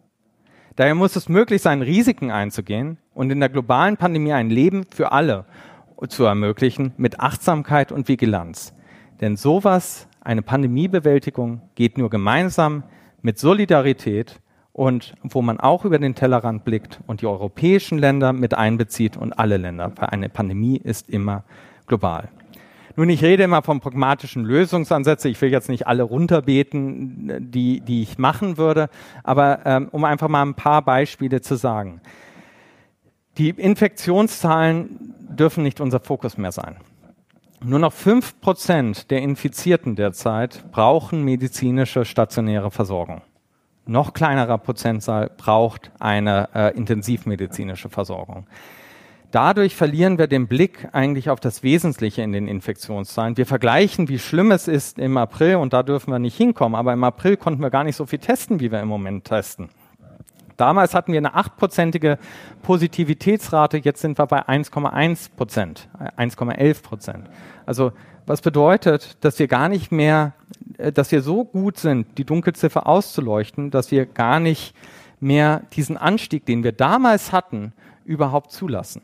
Daher 0.75 0.95
muss 0.95 1.15
es 1.15 1.29
möglich 1.29 1.61
sein, 1.61 1.81
Risiken 1.81 2.29
einzugehen 2.29 2.97
und 3.13 3.31
in 3.31 3.39
der 3.39 3.49
globalen 3.49 3.97
Pandemie 3.97 4.33
ein 4.33 4.49
Leben 4.49 4.83
für 4.83 5.11
alle 5.11 5.45
zu 6.09 6.25
ermöglichen 6.25 6.93
mit 6.97 7.19
Achtsamkeit 7.19 7.91
und 7.91 8.07
Vigilanz. 8.07 8.73
Denn 9.21 9.37
sowas, 9.37 10.07
eine 10.21 10.43
Pandemiebewältigung, 10.43 11.61
geht 11.75 11.97
nur 11.97 12.09
gemeinsam 12.09 12.83
mit 13.21 13.39
Solidarität 13.39 14.39
und 14.77 15.15
wo 15.23 15.41
man 15.41 15.59
auch 15.59 15.85
über 15.85 15.97
den 15.97 16.13
Tellerrand 16.13 16.63
blickt 16.63 16.99
und 17.07 17.21
die 17.21 17.25
europäischen 17.25 17.97
Länder 17.97 18.31
mit 18.31 18.53
einbezieht 18.53 19.17
und 19.17 19.33
alle 19.33 19.57
Länder, 19.57 19.91
weil 19.95 20.09
eine 20.09 20.29
Pandemie 20.29 20.77
ist 20.77 21.09
immer 21.09 21.43
global. 21.87 22.29
Nun, 22.95 23.09
ich 23.09 23.23
rede 23.23 23.43
immer 23.43 23.63
von 23.63 23.79
pragmatischen 23.79 24.45
Lösungsansätzen. 24.45 25.31
Ich 25.31 25.41
will 25.41 25.51
jetzt 25.51 25.67
nicht 25.67 25.87
alle 25.87 26.03
runterbeten, 26.03 27.51
die, 27.51 27.81
die 27.81 28.03
ich 28.03 28.19
machen 28.19 28.59
würde, 28.59 28.89
aber 29.23 29.65
ähm, 29.65 29.87
um 29.91 30.03
einfach 30.03 30.27
mal 30.27 30.43
ein 30.43 30.53
paar 30.53 30.83
Beispiele 30.83 31.41
zu 31.41 31.55
sagen. 31.55 31.99
Die 33.39 33.49
Infektionszahlen 33.49 35.15
dürfen 35.27 35.63
nicht 35.63 35.81
unser 35.81 35.99
Fokus 35.99 36.37
mehr 36.37 36.51
sein. 36.51 36.75
Nur 37.63 37.79
noch 37.79 37.93
5% 37.93 39.07
der 39.07 39.23
Infizierten 39.23 39.95
derzeit 39.95 40.71
brauchen 40.71 41.23
medizinische 41.23 42.05
stationäre 42.05 42.69
Versorgung. 42.69 43.23
Noch 43.87 44.13
kleinerer 44.13 44.57
Prozentzahl 44.57 45.31
braucht 45.35 45.91
eine 45.99 46.49
äh, 46.53 46.75
intensivmedizinische 46.75 47.89
Versorgung. 47.89 48.45
Dadurch 49.31 49.75
verlieren 49.75 50.17
wir 50.17 50.27
den 50.27 50.47
Blick 50.47 50.87
eigentlich 50.93 51.29
auf 51.29 51.39
das 51.39 51.61
Wesentliche 51.61 52.21
in 52.21 52.31
den 52.31 52.47
Infektionszahlen. 52.47 53.35
Wir 53.35 53.45
vergleichen, 53.45 54.07
wie 54.07 54.19
schlimm 54.19 54.51
es 54.51 54.69
ist 54.69 54.99
im 54.99 55.17
April 55.17 55.55
und 55.57 55.73
da 55.73 55.83
dürfen 55.83 56.11
wir 56.11 56.19
nicht 56.19 56.37
hinkommen. 56.37 56.75
Aber 56.75 56.93
im 56.93 57.03
April 57.03 57.35
konnten 57.35 57.61
wir 57.61 57.69
gar 57.69 57.83
nicht 57.83 57.97
so 57.97 58.05
viel 58.05 58.19
testen, 58.19 58.61
wie 58.61 58.71
wir 58.71 58.79
im 58.79 58.87
Moment 58.87 59.25
testen. 59.25 59.69
Damals 60.57 60.95
hatten 60.95 61.13
wir 61.13 61.19
eine 61.19 61.35
achtprozentige 61.35 62.17
Positivitätsrate, 62.63 63.77
jetzt 63.77 64.01
sind 64.01 64.17
wir 64.17 64.25
bei 64.25 64.47
1,1 64.47 65.29
Prozent, 65.35 65.87
1,11 66.17 66.81
Prozent. 66.81 67.29
Also 67.65 67.91
was 68.25 68.41
bedeutet, 68.41 69.23
dass 69.23 69.39
wir 69.39 69.47
gar 69.47 69.69
nicht 69.69 69.91
mehr, 69.91 70.33
äh, 70.77 70.91
dass 70.91 71.11
wir 71.11 71.21
so 71.21 71.45
gut 71.45 71.77
sind, 71.77 72.17
die 72.17 72.25
Dunkelziffer 72.25 72.85
auszuleuchten, 72.87 73.71
dass 73.71 73.91
wir 73.91 74.05
gar 74.05 74.39
nicht 74.39 74.75
mehr 75.19 75.61
diesen 75.73 75.95
Anstieg, 75.95 76.45
den 76.45 76.63
wir 76.63 76.73
damals 76.73 77.31
hatten, 77.31 77.73
überhaupt 78.03 78.51
zulassen. 78.51 79.01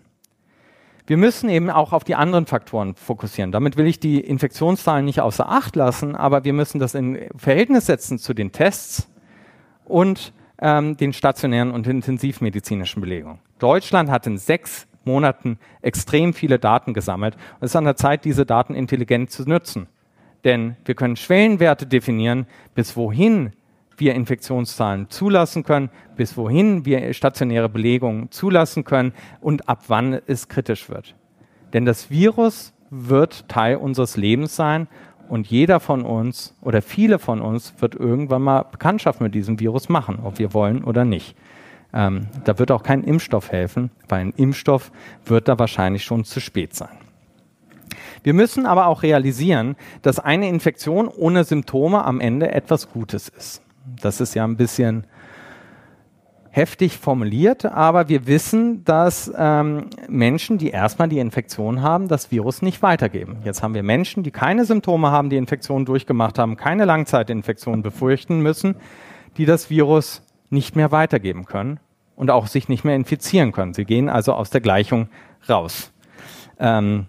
Wir 1.06 1.18
müssen 1.18 1.50
eben 1.50 1.70
auch 1.70 1.92
auf 1.92 2.04
die 2.04 2.16
anderen 2.16 2.46
Faktoren 2.46 2.96
fokussieren. 2.96 3.52
Damit 3.52 3.76
will 3.78 3.88
ich 3.88 4.00
die 4.00 4.22
Infektionszahlen 4.22 5.06
nicht 5.06 5.20
außer 5.20 5.50
Acht 5.50 5.76
lassen, 5.76 6.16
aber 6.16 6.46
wir 6.46 6.54
müssen 6.54 6.80
das 6.80 6.96
in 6.96 7.20
Verhältnis 7.36 7.88
setzen 7.88 8.20
zu 8.20 8.34
den 8.34 8.54
Tests 8.54 9.10
und 9.86 10.34
ähm, 10.64 10.98
den 10.98 11.14
stationären 11.14 11.70
und 11.72 11.86
intensivmedizinischen 11.86 13.02
Belegungen. 13.02 13.40
Deutschland 13.60 14.10
hat 14.10 14.26
in 14.26 14.38
sechs 14.38 14.88
Monaten 15.04 15.60
extrem 15.82 16.34
viele 16.34 16.58
Daten 16.58 16.94
gesammelt 16.94 17.36
und 17.36 17.66
es 17.66 17.72
ist 17.72 17.76
an 17.76 17.84
der 17.84 17.98
Zeit, 17.98 18.24
diese 18.24 18.46
Daten 18.46 18.74
intelligent 18.74 19.30
zu 19.30 19.44
nutzen. 19.48 19.88
Denn 20.46 20.78
wir 20.86 20.96
können 20.96 21.18
Schwellenwerte 21.18 21.86
definieren, 21.86 22.48
bis 22.74 22.96
wohin 22.96 23.52
wir 23.98 24.16
Infektionszahlen 24.16 25.10
zulassen 25.10 25.64
können, 25.64 25.90
bis 26.16 26.36
wohin 26.38 26.86
wir 26.86 27.14
stationäre 27.14 27.70
Belegungen 27.70 28.32
zulassen 28.32 28.86
können 28.86 29.14
und 29.42 29.68
ab 29.70 29.84
wann 29.88 30.20
es 30.26 30.48
kritisch 30.48 30.90
wird. 30.90 31.16
Denn 31.74 31.86
das 31.86 32.10
Virus 32.10 32.74
wird 32.90 33.50
Teil 33.50 33.76
unseres 33.78 34.18
Lebens 34.18 34.56
sein 34.56 34.88
und 35.30 35.48
jeder 35.48 35.80
von 35.80 36.04
uns 36.04 36.56
oder 36.62 36.82
viele 36.82 37.20
von 37.20 37.42
uns 37.42 37.74
wird 37.80 37.96
irgendwann 37.96 38.42
mal 38.42 38.64
Bekanntschaft 38.64 39.22
mit 39.22 39.34
diesem 39.34 39.60
Virus 39.60 39.90
machen, 39.90 40.20
ob 40.24 40.40
wir 40.40 40.54
wollen 40.54 40.84
oder 40.84 41.06
nicht. 41.06 41.36
Ähm, 41.94 42.28
da 42.44 42.58
wird 42.60 42.72
auch 42.72 42.84
kein 42.84 43.04
Impfstoff 43.04 43.52
helfen, 43.52 43.92
weil 44.08 44.22
ein 44.22 44.34
Impfstoff 44.36 44.92
wird 45.26 45.48
da 45.48 45.60
wahrscheinlich 45.60 46.04
schon 46.04 46.24
zu 46.24 46.40
spät 46.40 46.74
sein. 46.74 46.98
Wir 48.24 48.34
müssen 48.34 48.66
aber 48.66 48.88
auch 48.88 49.04
realisieren, 49.04 49.76
dass 50.02 50.20
eine 50.20 50.48
Infektion 50.48 51.08
ohne 51.08 51.44
Symptome 51.44 52.04
am 52.04 52.20
Ende 52.20 52.52
etwas 52.52 52.90
Gutes 52.90 53.30
ist. 53.30 53.62
Das 54.02 54.22
ist 54.22 54.34
ja 54.34 54.46
ein 54.46 54.56
bisschen 54.58 55.06
heftig 56.56 57.00
formuliert, 57.00 57.66
aber 57.66 58.10
wir 58.10 58.28
wissen, 58.28 58.86
dass 58.86 59.32
ähm, 59.36 59.88
Menschen, 60.08 60.60
die 60.60 60.70
erstmal 60.70 61.10
die 61.10 61.18
Infektion 61.18 61.82
haben, 61.82 62.08
das 62.08 62.30
Virus 62.30 62.62
nicht 62.62 62.84
weitergeben. 62.84 63.38
Jetzt 63.44 63.64
haben 63.64 63.74
wir 63.74 63.82
Menschen, 63.82 64.22
die 64.22 64.30
keine 64.30 64.64
Symptome 64.64 65.10
haben, 65.10 65.32
die 65.32 65.38
Infektionen 65.38 65.84
durchgemacht 65.84 66.38
haben, 66.38 66.56
keine 66.56 66.86
Langzeitinfektionen 66.86 67.82
befürchten 67.82 68.42
müssen, 68.42 68.76
die 69.36 69.46
das 69.46 69.72
Virus 69.72 70.22
nicht 70.52 70.76
mehr 70.76 70.92
weitergeben 70.92 71.46
können 71.46 71.80
und 72.16 72.30
auch 72.30 72.46
sich 72.46 72.70
nicht 72.70 72.84
mehr 72.84 72.96
infizieren 72.96 73.52
können. 73.52 73.74
Sie 73.74 73.86
gehen 73.86 74.08
also 74.08 74.34
aus 74.34 74.52
der 74.52 74.62
Gleichung 74.62 75.10
raus. 75.50 75.92
Ähm, 76.60 77.08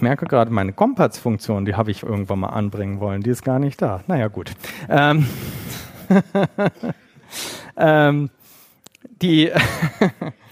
ich 0.00 0.02
merke 0.02 0.24
gerade, 0.24 0.50
meine 0.50 0.72
Kompass-Funktion, 0.72 1.66
die 1.66 1.74
habe 1.74 1.90
ich 1.90 2.04
irgendwann 2.04 2.38
mal 2.38 2.48
anbringen 2.48 3.00
wollen, 3.00 3.20
die 3.20 3.28
ist 3.28 3.44
gar 3.44 3.58
nicht 3.58 3.82
da. 3.82 4.00
Naja, 4.06 4.28
gut. 4.28 4.50
Ähm, 4.88 5.26
ähm, 7.76 8.30
die, 9.20 9.50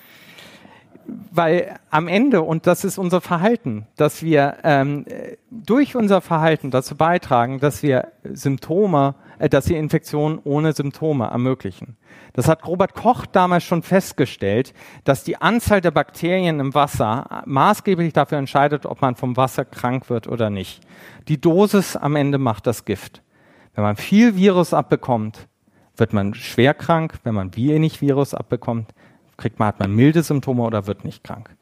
weil 1.31 1.79
am 1.89 2.09
Ende, 2.09 2.43
und 2.43 2.67
das 2.67 2.85
ist 2.85 2.99
unser 2.99 3.23
Verhalten, 3.23 3.87
dass 3.97 4.23
wir 4.23 4.57
ähm, 4.65 5.07
durch 5.51 5.97
unser 5.97 6.21
Verhalten 6.21 6.71
dazu 6.71 6.95
beitragen, 6.95 7.59
dass 7.59 7.83
wir 7.83 8.09
Symptome, 8.25 9.15
dass 9.39 9.69
wir 9.69 9.79
Infektionen 9.79 10.41
ohne 10.45 10.73
Symptome 10.73 11.27
ermöglichen. 11.27 11.97
Das 12.33 12.49
hat 12.49 12.67
Robert 12.67 12.95
Koch 12.95 13.27
damals 13.27 13.65
schon 13.65 13.83
festgestellt, 13.83 14.75
dass 15.05 15.25
die 15.25 15.37
Anzahl 15.37 15.81
der 15.81 15.91
Bakterien 15.91 16.61
im 16.61 16.75
Wasser 16.75 17.43
maßgeblich 17.47 18.13
dafür 18.13 18.39
entscheidet, 18.39 18.87
ob 18.87 19.01
man 19.01 19.15
vom 19.15 19.37
Wasser 19.37 19.65
krank 19.65 20.11
wird 20.11 20.27
oder 20.27 20.51
nicht. 20.51 20.81
Die 21.29 21.41
Dosis 21.41 21.97
am 21.97 22.17
Ende 22.17 22.39
macht 22.39 22.67
das 22.67 22.85
Gift. 22.85 23.23
Wenn 23.75 23.85
man 23.85 23.97
viel 23.97 24.37
Virus 24.37 24.75
abbekommt, 24.75 25.47
wird 25.97 26.13
man 26.13 26.35
schwer 26.35 26.75
krank. 26.75 27.15
Wenn 27.23 27.35
man 27.35 27.55
wenig 27.57 28.01
Virus 28.01 28.35
abbekommt, 28.35 28.93
kriegt 29.37 29.59
man, 29.59 29.69
hat 29.69 29.79
man 29.79 29.93
milde 29.93 30.23
Symptome 30.23 30.63
oder 30.63 30.87
wird 30.87 31.05
nicht 31.05 31.23
krank. 31.25 31.55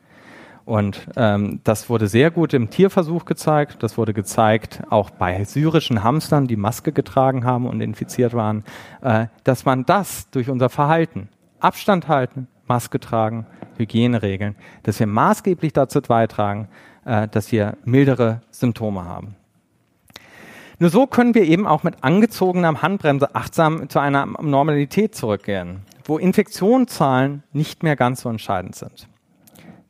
Und 0.67 1.07
ähm, 1.15 1.61
das 1.63 1.89
wurde 1.89 2.09
sehr 2.09 2.33
gut 2.33 2.53
im 2.53 2.71
Tierversuch 2.71 3.25
gezeigt. 3.25 3.85
Das 3.85 3.97
wurde 3.97 4.13
gezeigt 4.13 4.83
auch 4.91 5.11
bei 5.11 5.45
syrischen 5.45 6.03
Hamstern, 6.03 6.49
die 6.49 6.57
Maske 6.57 6.91
getragen 6.91 7.45
haben 7.45 7.69
und 7.69 7.81
infiziert 7.81 8.35
waren, 8.35 8.65
äh, 9.01 9.27
dass 9.45 9.65
man 9.65 9.87
das 9.87 10.29
durch 10.31 10.51
unser 10.51 10.69
Verhalten, 10.69 11.29
Abstand 11.61 12.09
halten, 12.09 12.49
Maske 12.67 12.99
tragen, 12.99 13.47
Hygieneregeln, 13.77 14.57
dass 14.83 14.99
wir 14.99 15.07
maßgeblich 15.07 15.73
dazu 15.73 16.03
beitragen, 16.03 16.67
äh, 17.05 17.29
dass 17.29 17.53
wir 17.53 17.77
mildere 17.85 18.41
Symptome 18.51 19.05
haben. 19.05 19.37
Nur 20.81 20.91
so 20.91 21.07
können 21.07 21.37
wir 21.37 21.45
eben 21.45 21.69
auch 21.69 21.85
mit 21.85 22.03
angezogener 22.03 22.83
Handbremse 22.83 23.37
achtsam 23.37 23.89
zu 23.89 24.01
einer 24.01 24.27
Normalität 24.27 25.15
zurückkehren, 25.15 25.83
wo 26.05 26.19
Infektionszahlen 26.19 27.45
nicht 27.53 27.85
mehr 27.85 27.95
ganz 27.95 28.23
so 28.23 28.29
entscheidend 28.29 28.75
sind. 28.75 29.07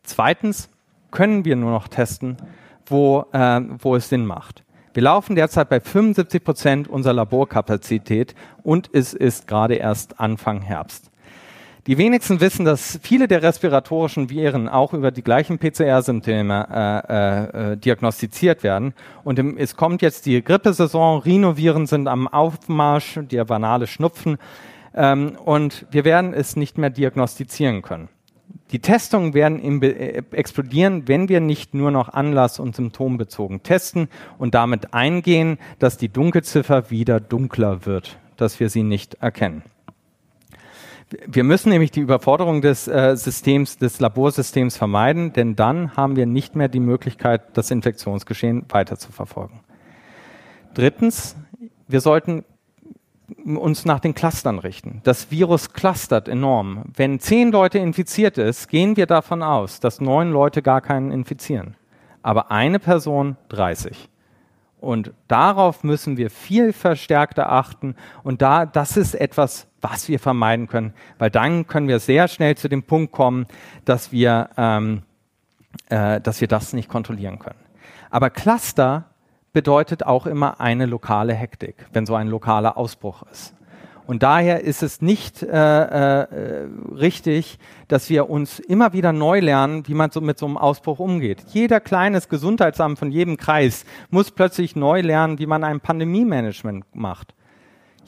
Zweitens 0.07 0.71
können 1.11 1.45
wir 1.45 1.57
nur 1.57 1.73
noch 1.73 1.89
testen, 1.89 2.37
wo, 2.87 3.27
äh, 3.33 3.61
wo 3.79 3.97
es 3.97 4.09
Sinn 4.09 4.25
macht. 4.25 4.65
Wir 4.95 5.03
laufen 5.03 5.37
derzeit 5.37 5.69
bei 5.69 5.81
75 5.81 6.43
Prozent 6.43 6.89
unserer 6.89 7.13
Laborkapazität 7.13 8.35
und 8.63 8.89
es 8.95 9.13
ist 9.13 9.47
gerade 9.47 9.75
erst 9.75 10.19
Anfang 10.19 10.63
Herbst. 10.63 11.11
Die 11.87 11.99
wenigsten 11.99 12.41
wissen, 12.41 12.65
dass 12.65 12.99
viele 13.03 13.29
der 13.29 13.43
respiratorischen 13.43 14.31
Viren 14.31 14.69
auch 14.69 14.93
über 14.93 15.11
die 15.11 15.23
gleichen 15.23 15.59
PCR-Symptome 15.59 16.67
äh, 16.73 17.73
äh, 17.73 17.77
diagnostiziert 17.77 18.63
werden. 18.63 18.95
Und 19.23 19.39
im, 19.39 19.57
es 19.59 19.77
kommt 19.77 20.03
jetzt 20.03 20.27
die 20.27 20.43
Grippesaison, 20.43 21.21
Rhinoviren 21.21 21.87
sind 21.87 22.09
am 22.09 22.27
Aufmarsch, 22.27 23.21
der 23.23 23.45
banale 23.45 23.87
Schnupfen. 23.87 24.39
Ähm, 24.95 25.37
und 25.45 25.87
wir 25.91 26.05
werden 26.05 26.33
es 26.33 26.57
nicht 26.57 26.79
mehr 26.79 26.91
diagnostizieren 26.91 27.83
können. 27.83 28.09
Die 28.73 28.81
Testungen 28.81 29.33
werden 29.33 29.83
äh, 29.83 30.23
explodieren, 30.33 31.07
wenn 31.07 31.29
wir 31.29 31.41
nicht 31.41 31.75
nur 31.75 31.91
noch 31.91 32.09
anlass- 32.09 32.59
und 32.59 32.75
symptombezogen 32.75 33.63
testen 33.63 34.09
und 34.39 34.55
damit 34.55 34.93
eingehen, 34.93 35.59
dass 35.79 35.99
die 35.99 36.09
Dunkelziffer 36.09 36.91
wieder 36.91 37.21
dunkler 37.21 37.87
wird, 37.87 38.19
dass 38.37 38.59
wir 38.59 38.69
sie 38.69 38.83
nicht 38.83 39.15
erkennen. 39.15 39.63
Wir 41.29 41.45
müssen 41.45 41.69
nämlich 41.69 41.93
die 41.93 42.01
Überforderung 42.01 42.63
des 42.63 42.89
äh, 42.89 43.17
Systems, 43.17 43.79
des 43.79 44.01
Laborsystems 44.01 44.77
vermeiden, 44.77 45.33
denn 45.33 45.55
dann 45.55 45.97
haben 45.97 46.17
wir 46.17 46.27
nicht 46.27 46.57
mehr 46.57 46.69
die 46.69 46.81
Möglichkeit, 46.81 47.57
das 47.57 47.71
Infektionsgeschehen 47.71 48.65
weiter 48.71 48.99
zu 48.99 49.13
verfolgen. 49.13 49.61
Drittens, 50.75 51.37
wir 51.87 52.01
sollten 52.01 52.45
uns 53.45 53.85
nach 53.85 54.01
den 54.01 54.15
Clustern 54.15 54.59
richten. 54.59 55.01
Das 55.05 55.31
Virus 55.31 55.73
clustert 55.73 56.29
enorm. 56.29 56.85
Wenn 56.95 57.19
zehn 57.19 57.51
Leute 57.51 57.79
infiziert 57.79 58.39
ist, 58.39 58.69
gehen 58.69 58.97
wir 58.97 59.07
davon 59.07 59.43
aus, 59.43 59.81
dass 59.81 60.01
neun 60.01 60.31
Leute 60.31 60.63
gar 60.63 60.81
keinen 60.81 61.11
infizieren. 61.11 61.77
Aber 62.23 62.51
eine 62.51 62.79
Person 62.79 63.37
30. 63.49 64.09
Und 64.81 65.13
darauf 65.27 65.85
müssen 65.85 66.17
wir 66.17 66.31
viel 66.31 66.73
verstärkter 66.73 67.51
achten. 67.51 67.97
Und 68.23 68.43
da, 68.43 68.67
das 68.67 68.97
ist 68.97 69.15
etwas, 69.15 69.67
was 69.81 70.09
wir 70.09 70.21
vermeiden 70.21 70.69
können, 70.69 70.93
weil 71.19 71.31
dann 71.31 71.67
können 71.67 71.89
wir 71.89 71.99
sehr 71.99 72.29
schnell 72.29 72.57
zu 72.57 72.69
dem 72.69 72.83
Punkt 72.83 73.13
kommen, 73.13 73.47
dass 73.85 74.13
wir, 74.13 74.51
ähm, 74.57 75.03
äh, 75.89 76.21
dass 76.21 76.41
wir 76.41 76.49
das 76.49 76.73
nicht 76.73 76.89
kontrollieren 76.89 77.39
können. 77.39 77.59
Aber 78.11 78.31
Cluster 78.31 79.07
bedeutet 79.57 80.05
auch 80.05 80.27
immer 80.27 80.61
eine 80.61 80.85
lokale 80.85 81.33
Hektik, 81.33 81.87
wenn 81.95 82.05
so 82.05 82.15
ein 82.15 82.29
lokaler 82.29 82.77
Ausbruch 82.77 83.23
ist. 83.33 83.55
Und 84.07 84.23
daher 84.23 84.61
ist 84.61 84.83
es 84.83 85.01
nicht 85.01 85.43
äh, 85.43 85.47
äh, 85.49 86.69
richtig, 86.95 87.59
dass 87.89 88.11
wir 88.11 88.29
uns 88.29 88.59
immer 88.59 88.93
wieder 88.93 89.15
neu 89.15 89.41
lernen, 89.41 89.89
wie 89.89 89.95
man 89.95 90.11
so 90.11 90.21
mit 90.21 90.39
so 90.39 90.45
einem 90.45 90.59
Ausbruch 90.59 90.99
umgeht. 90.99 91.43
Jeder 91.55 91.81
kleines 91.81 92.29
Gesundheitsamt 92.29 92.99
von 92.99 93.11
jedem 93.11 93.39
Kreis 93.39 93.87
muss 94.11 94.31
plötzlich 94.31 94.77
neu 94.77 95.01
lernen, 95.01 95.39
wie 95.39 95.47
man 95.47 95.65
ein 95.65 95.81
Pandemie-Management 95.81 96.95
macht. 96.95 97.35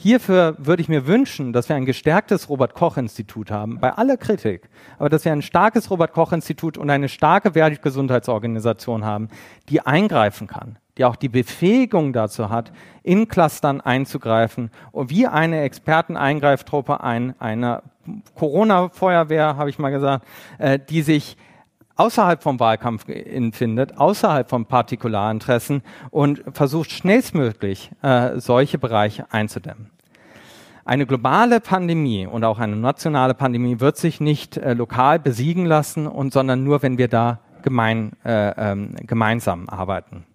Hierfür 0.01 0.55
würde 0.57 0.81
ich 0.81 0.87
mir 0.87 1.07
wünschen, 1.07 1.51
dass 1.51 1.67
wir 1.67 1.75
ein 1.75 1.83
gestärktes 1.83 2.47
Robert 2.47 2.73
Koch 2.73 2.95
Institut 2.95 3.51
haben, 3.51 3.81
bei 3.81 3.91
aller 3.91 4.15
Kritik, 4.15 4.69
aber 4.97 5.09
dass 5.09 5.25
wir 5.25 5.33
ein 5.33 5.41
starkes 5.41 5.91
Robert 5.91 6.13
Koch 6.13 6.31
Institut 6.31 6.77
und 6.77 6.89
eine 6.89 7.09
starke 7.09 7.53
Weltgesundheitsorganisation 7.53 9.03
haben, 9.03 9.27
die 9.67 9.81
eingreifen 9.81 10.47
kann, 10.47 10.77
die 10.97 11.03
auch 11.03 11.17
die 11.17 11.27
Befähigung 11.27 12.13
dazu 12.13 12.49
hat, 12.49 12.71
in 13.03 13.27
Clustern 13.27 13.81
einzugreifen 13.81 14.71
und 14.93 15.09
wie 15.09 15.27
eine 15.27 15.63
Experteneingreiftruppe 15.63 17.03
ein, 17.03 17.35
einer 17.41 17.83
Corona-Feuerwehr, 18.35 19.57
habe 19.57 19.69
ich 19.69 19.79
mal 19.79 19.89
gesagt, 19.89 20.25
äh, 20.59 20.79
die 20.79 21.01
sich 21.01 21.35
außerhalb 21.99 22.41
vom 22.41 22.59
Wahlkampf 22.59 23.05
findet, 23.51 23.97
außerhalb 23.97 24.49
von 24.49 24.65
Partikularinteressen 24.65 25.81
und 26.11 26.43
versucht 26.53 26.91
schnellstmöglich 26.91 27.91
äh, 28.01 28.39
solche 28.39 28.77
Bereiche 28.77 29.25
einzudämmen. 29.31 29.89
Eine 30.85 31.05
globale 31.05 31.59
Pandemie 31.59 32.25
und 32.25 32.43
auch 32.43 32.57
eine 32.57 32.75
nationale 32.75 33.33
Pandemie 33.33 33.79
wird 33.79 33.97
sich 33.97 34.21
nicht 34.21 34.57
äh, 34.57 34.73
lokal 34.73 35.19
besiegen 35.19 35.65
lassen, 35.65 36.07
und, 36.07 36.33
sondern 36.33 36.63
nur, 36.63 36.81
wenn 36.81 36.97
wir 36.97 37.09
da 37.09 37.39
gemein, 37.61 38.13
äh, 38.23 38.71
ähm, 38.71 38.95
gemeinsam 39.05 39.67
arbeiten 39.67 40.25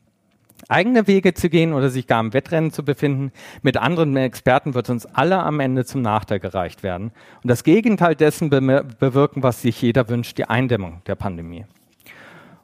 eigene 0.68 1.06
Wege 1.06 1.34
zu 1.34 1.48
gehen 1.48 1.72
oder 1.72 1.90
sich 1.90 2.06
gar 2.06 2.20
im 2.20 2.32
Wettrennen 2.32 2.70
zu 2.70 2.84
befinden 2.84 3.32
mit 3.62 3.76
anderen 3.76 4.16
Experten, 4.16 4.74
wird 4.74 4.90
uns 4.90 5.06
alle 5.06 5.38
am 5.40 5.60
Ende 5.60 5.84
zum 5.84 6.02
Nachteil 6.02 6.40
gereicht 6.40 6.82
werden. 6.82 7.12
Und 7.42 7.50
das 7.50 7.64
Gegenteil 7.64 8.14
dessen 8.14 8.50
be 8.50 8.84
bewirken, 8.98 9.42
was 9.42 9.62
sich 9.62 9.80
jeder 9.80 10.08
wünscht, 10.08 10.38
die 10.38 10.46
Eindämmung 10.46 11.02
der 11.06 11.14
Pandemie. 11.14 11.66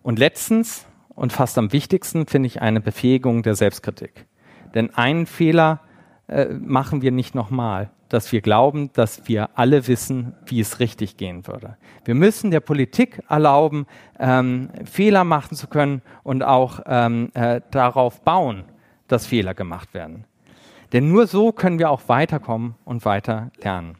Und 0.03 0.19
letztens 0.19 0.87
und 1.11 1.33
fast 1.33 1.59
am 1.59 1.73
wichtigsten 1.73 2.27
finde 2.27 2.47
ich 2.47 2.63
eine 2.63 2.81
Befähigung 2.81 3.43
der 3.43 3.55
Selbstkritik. 3.55 4.27
Denn 4.75 4.95
einen 4.95 5.27
Fehler 5.27 5.81
äh, 6.29 6.47
machen 6.47 7.03
wir 7.03 7.11
nicht 7.11 7.35
nochmal 7.35 7.91
dass 8.11 8.31
wir 8.33 8.43
glauben, 8.43 8.91
dass 8.93 9.27
wir 9.29 9.51
alle 9.55 9.87
wissen, 9.87 10.35
wie 10.45 10.61
es 10.61 10.81
richtig 10.81 11.17
gehen 11.17 11.47
würde. 11.47 11.77
Wir 12.05 12.15
müssen 12.15 12.51
der 12.51 12.61
Politik 12.61 13.23
erlauben, 13.29 13.87
ähm, 14.19 14.69
Fehler 14.85 15.25
machen 15.25 15.57
zu 15.57 15.69
können 15.69 16.03
und 16.23 16.43
auch 16.43 16.81
ähm, 16.87 17.31
äh, 17.35 17.63
darauf 17.71 18.21
bauen, 18.23 18.65
dass 19.09 19.27
Fehler 19.27 19.55
gemacht 19.55 19.95
werden. 19.95 20.25
Denn 20.93 21.09
nur 21.09 21.29
so 21.29 21.53
können 21.53 21.79
wir 21.79 21.89
auch 21.89 22.03
weiterkommen 22.09 22.75
und 22.85 23.05
weiter 23.05 23.53
lernen. 23.63 23.97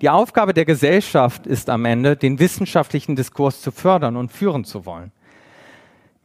Die 0.00 0.08
Aufgabe 0.08 0.54
der 0.54 0.64
Gesellschaft 0.64 1.46
ist 1.46 1.68
am 1.68 1.84
Ende, 1.84 2.16
den 2.16 2.38
wissenschaftlichen 2.38 3.16
Diskurs 3.16 3.60
zu 3.60 3.72
fördern 3.72 4.16
und 4.16 4.30
führen 4.30 4.64
zu 4.64 4.86
wollen. 4.86 5.10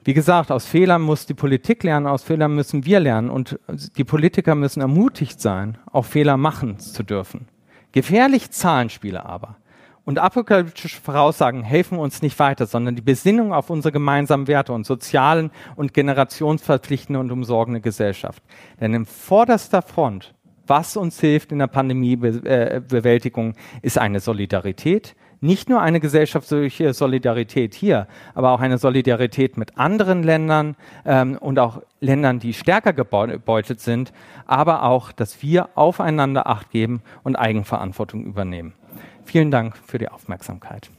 Wie 0.05 0.13
gesagt, 0.13 0.51
aus 0.51 0.67
Fehlern 0.67 1.01
muss 1.01 1.25
die 1.25 1.33
Politik 1.33 1.81
lernen, 1.81 2.05
aus 2.05 2.21
Fehlern 2.21 2.53
müssen 2.53 2.85
wir 2.85 2.99
lernen 2.99 3.31
und 3.31 3.59
die 3.97 4.03
Politiker 4.03 4.53
müssen 4.53 4.81
ermutigt 4.81 5.41
sein, 5.41 5.79
auch 5.91 6.05
Fehler 6.05 6.37
machen 6.37 6.77
zu 6.77 7.01
dürfen. 7.01 7.47
Gefährliche 7.91 8.51
Zahlenspiele 8.51 9.25
aber 9.25 9.57
und 10.03 10.19
apokalyptische 10.19 11.01
Voraussagen 11.01 11.63
helfen 11.63 11.97
uns 11.97 12.21
nicht 12.21 12.37
weiter, 12.37 12.67
sondern 12.67 12.95
die 12.95 13.01
Besinnung 13.01 13.51
auf 13.51 13.71
unsere 13.71 13.91
gemeinsamen 13.91 14.47
Werte 14.47 14.73
und 14.73 14.85
sozialen 14.85 15.49
und 15.75 15.95
generationsverpflichtende 15.95 17.19
und 17.19 17.31
umsorgende 17.31 17.81
Gesellschaft. 17.81 18.43
Denn 18.79 18.93
in 18.93 19.05
vorderster 19.07 19.81
Front, 19.81 20.35
was 20.67 20.97
uns 20.97 21.19
hilft 21.19 21.51
in 21.51 21.57
der 21.57 21.67
Pandemiebewältigung, 21.67 23.55
ist 23.81 23.97
eine 23.97 24.19
Solidarität, 24.19 25.15
nicht 25.41 25.69
nur 25.69 25.81
eine 25.81 25.99
gesellschaftliche 25.99 26.93
Solidarität 26.93 27.73
hier, 27.73 28.07
aber 28.33 28.51
auch 28.51 28.59
eine 28.59 28.77
Solidarität 28.77 29.57
mit 29.57 29.77
anderen 29.77 30.23
Ländern 30.23 30.75
ähm, 31.05 31.37
und 31.39 31.59
auch 31.59 31.81
Ländern, 31.99 32.39
die 32.39 32.53
stärker 32.53 32.93
gebeutelt 32.93 33.79
sind, 33.79 34.13
aber 34.45 34.83
auch, 34.83 35.11
dass 35.11 35.41
wir 35.41 35.69
aufeinander 35.75 36.47
Acht 36.47 36.71
geben 36.71 37.01
und 37.23 37.35
Eigenverantwortung 37.35 38.25
übernehmen. 38.25 38.73
Vielen 39.25 39.51
Dank 39.51 39.75
für 39.77 39.97
die 39.97 40.09
Aufmerksamkeit. 40.09 40.89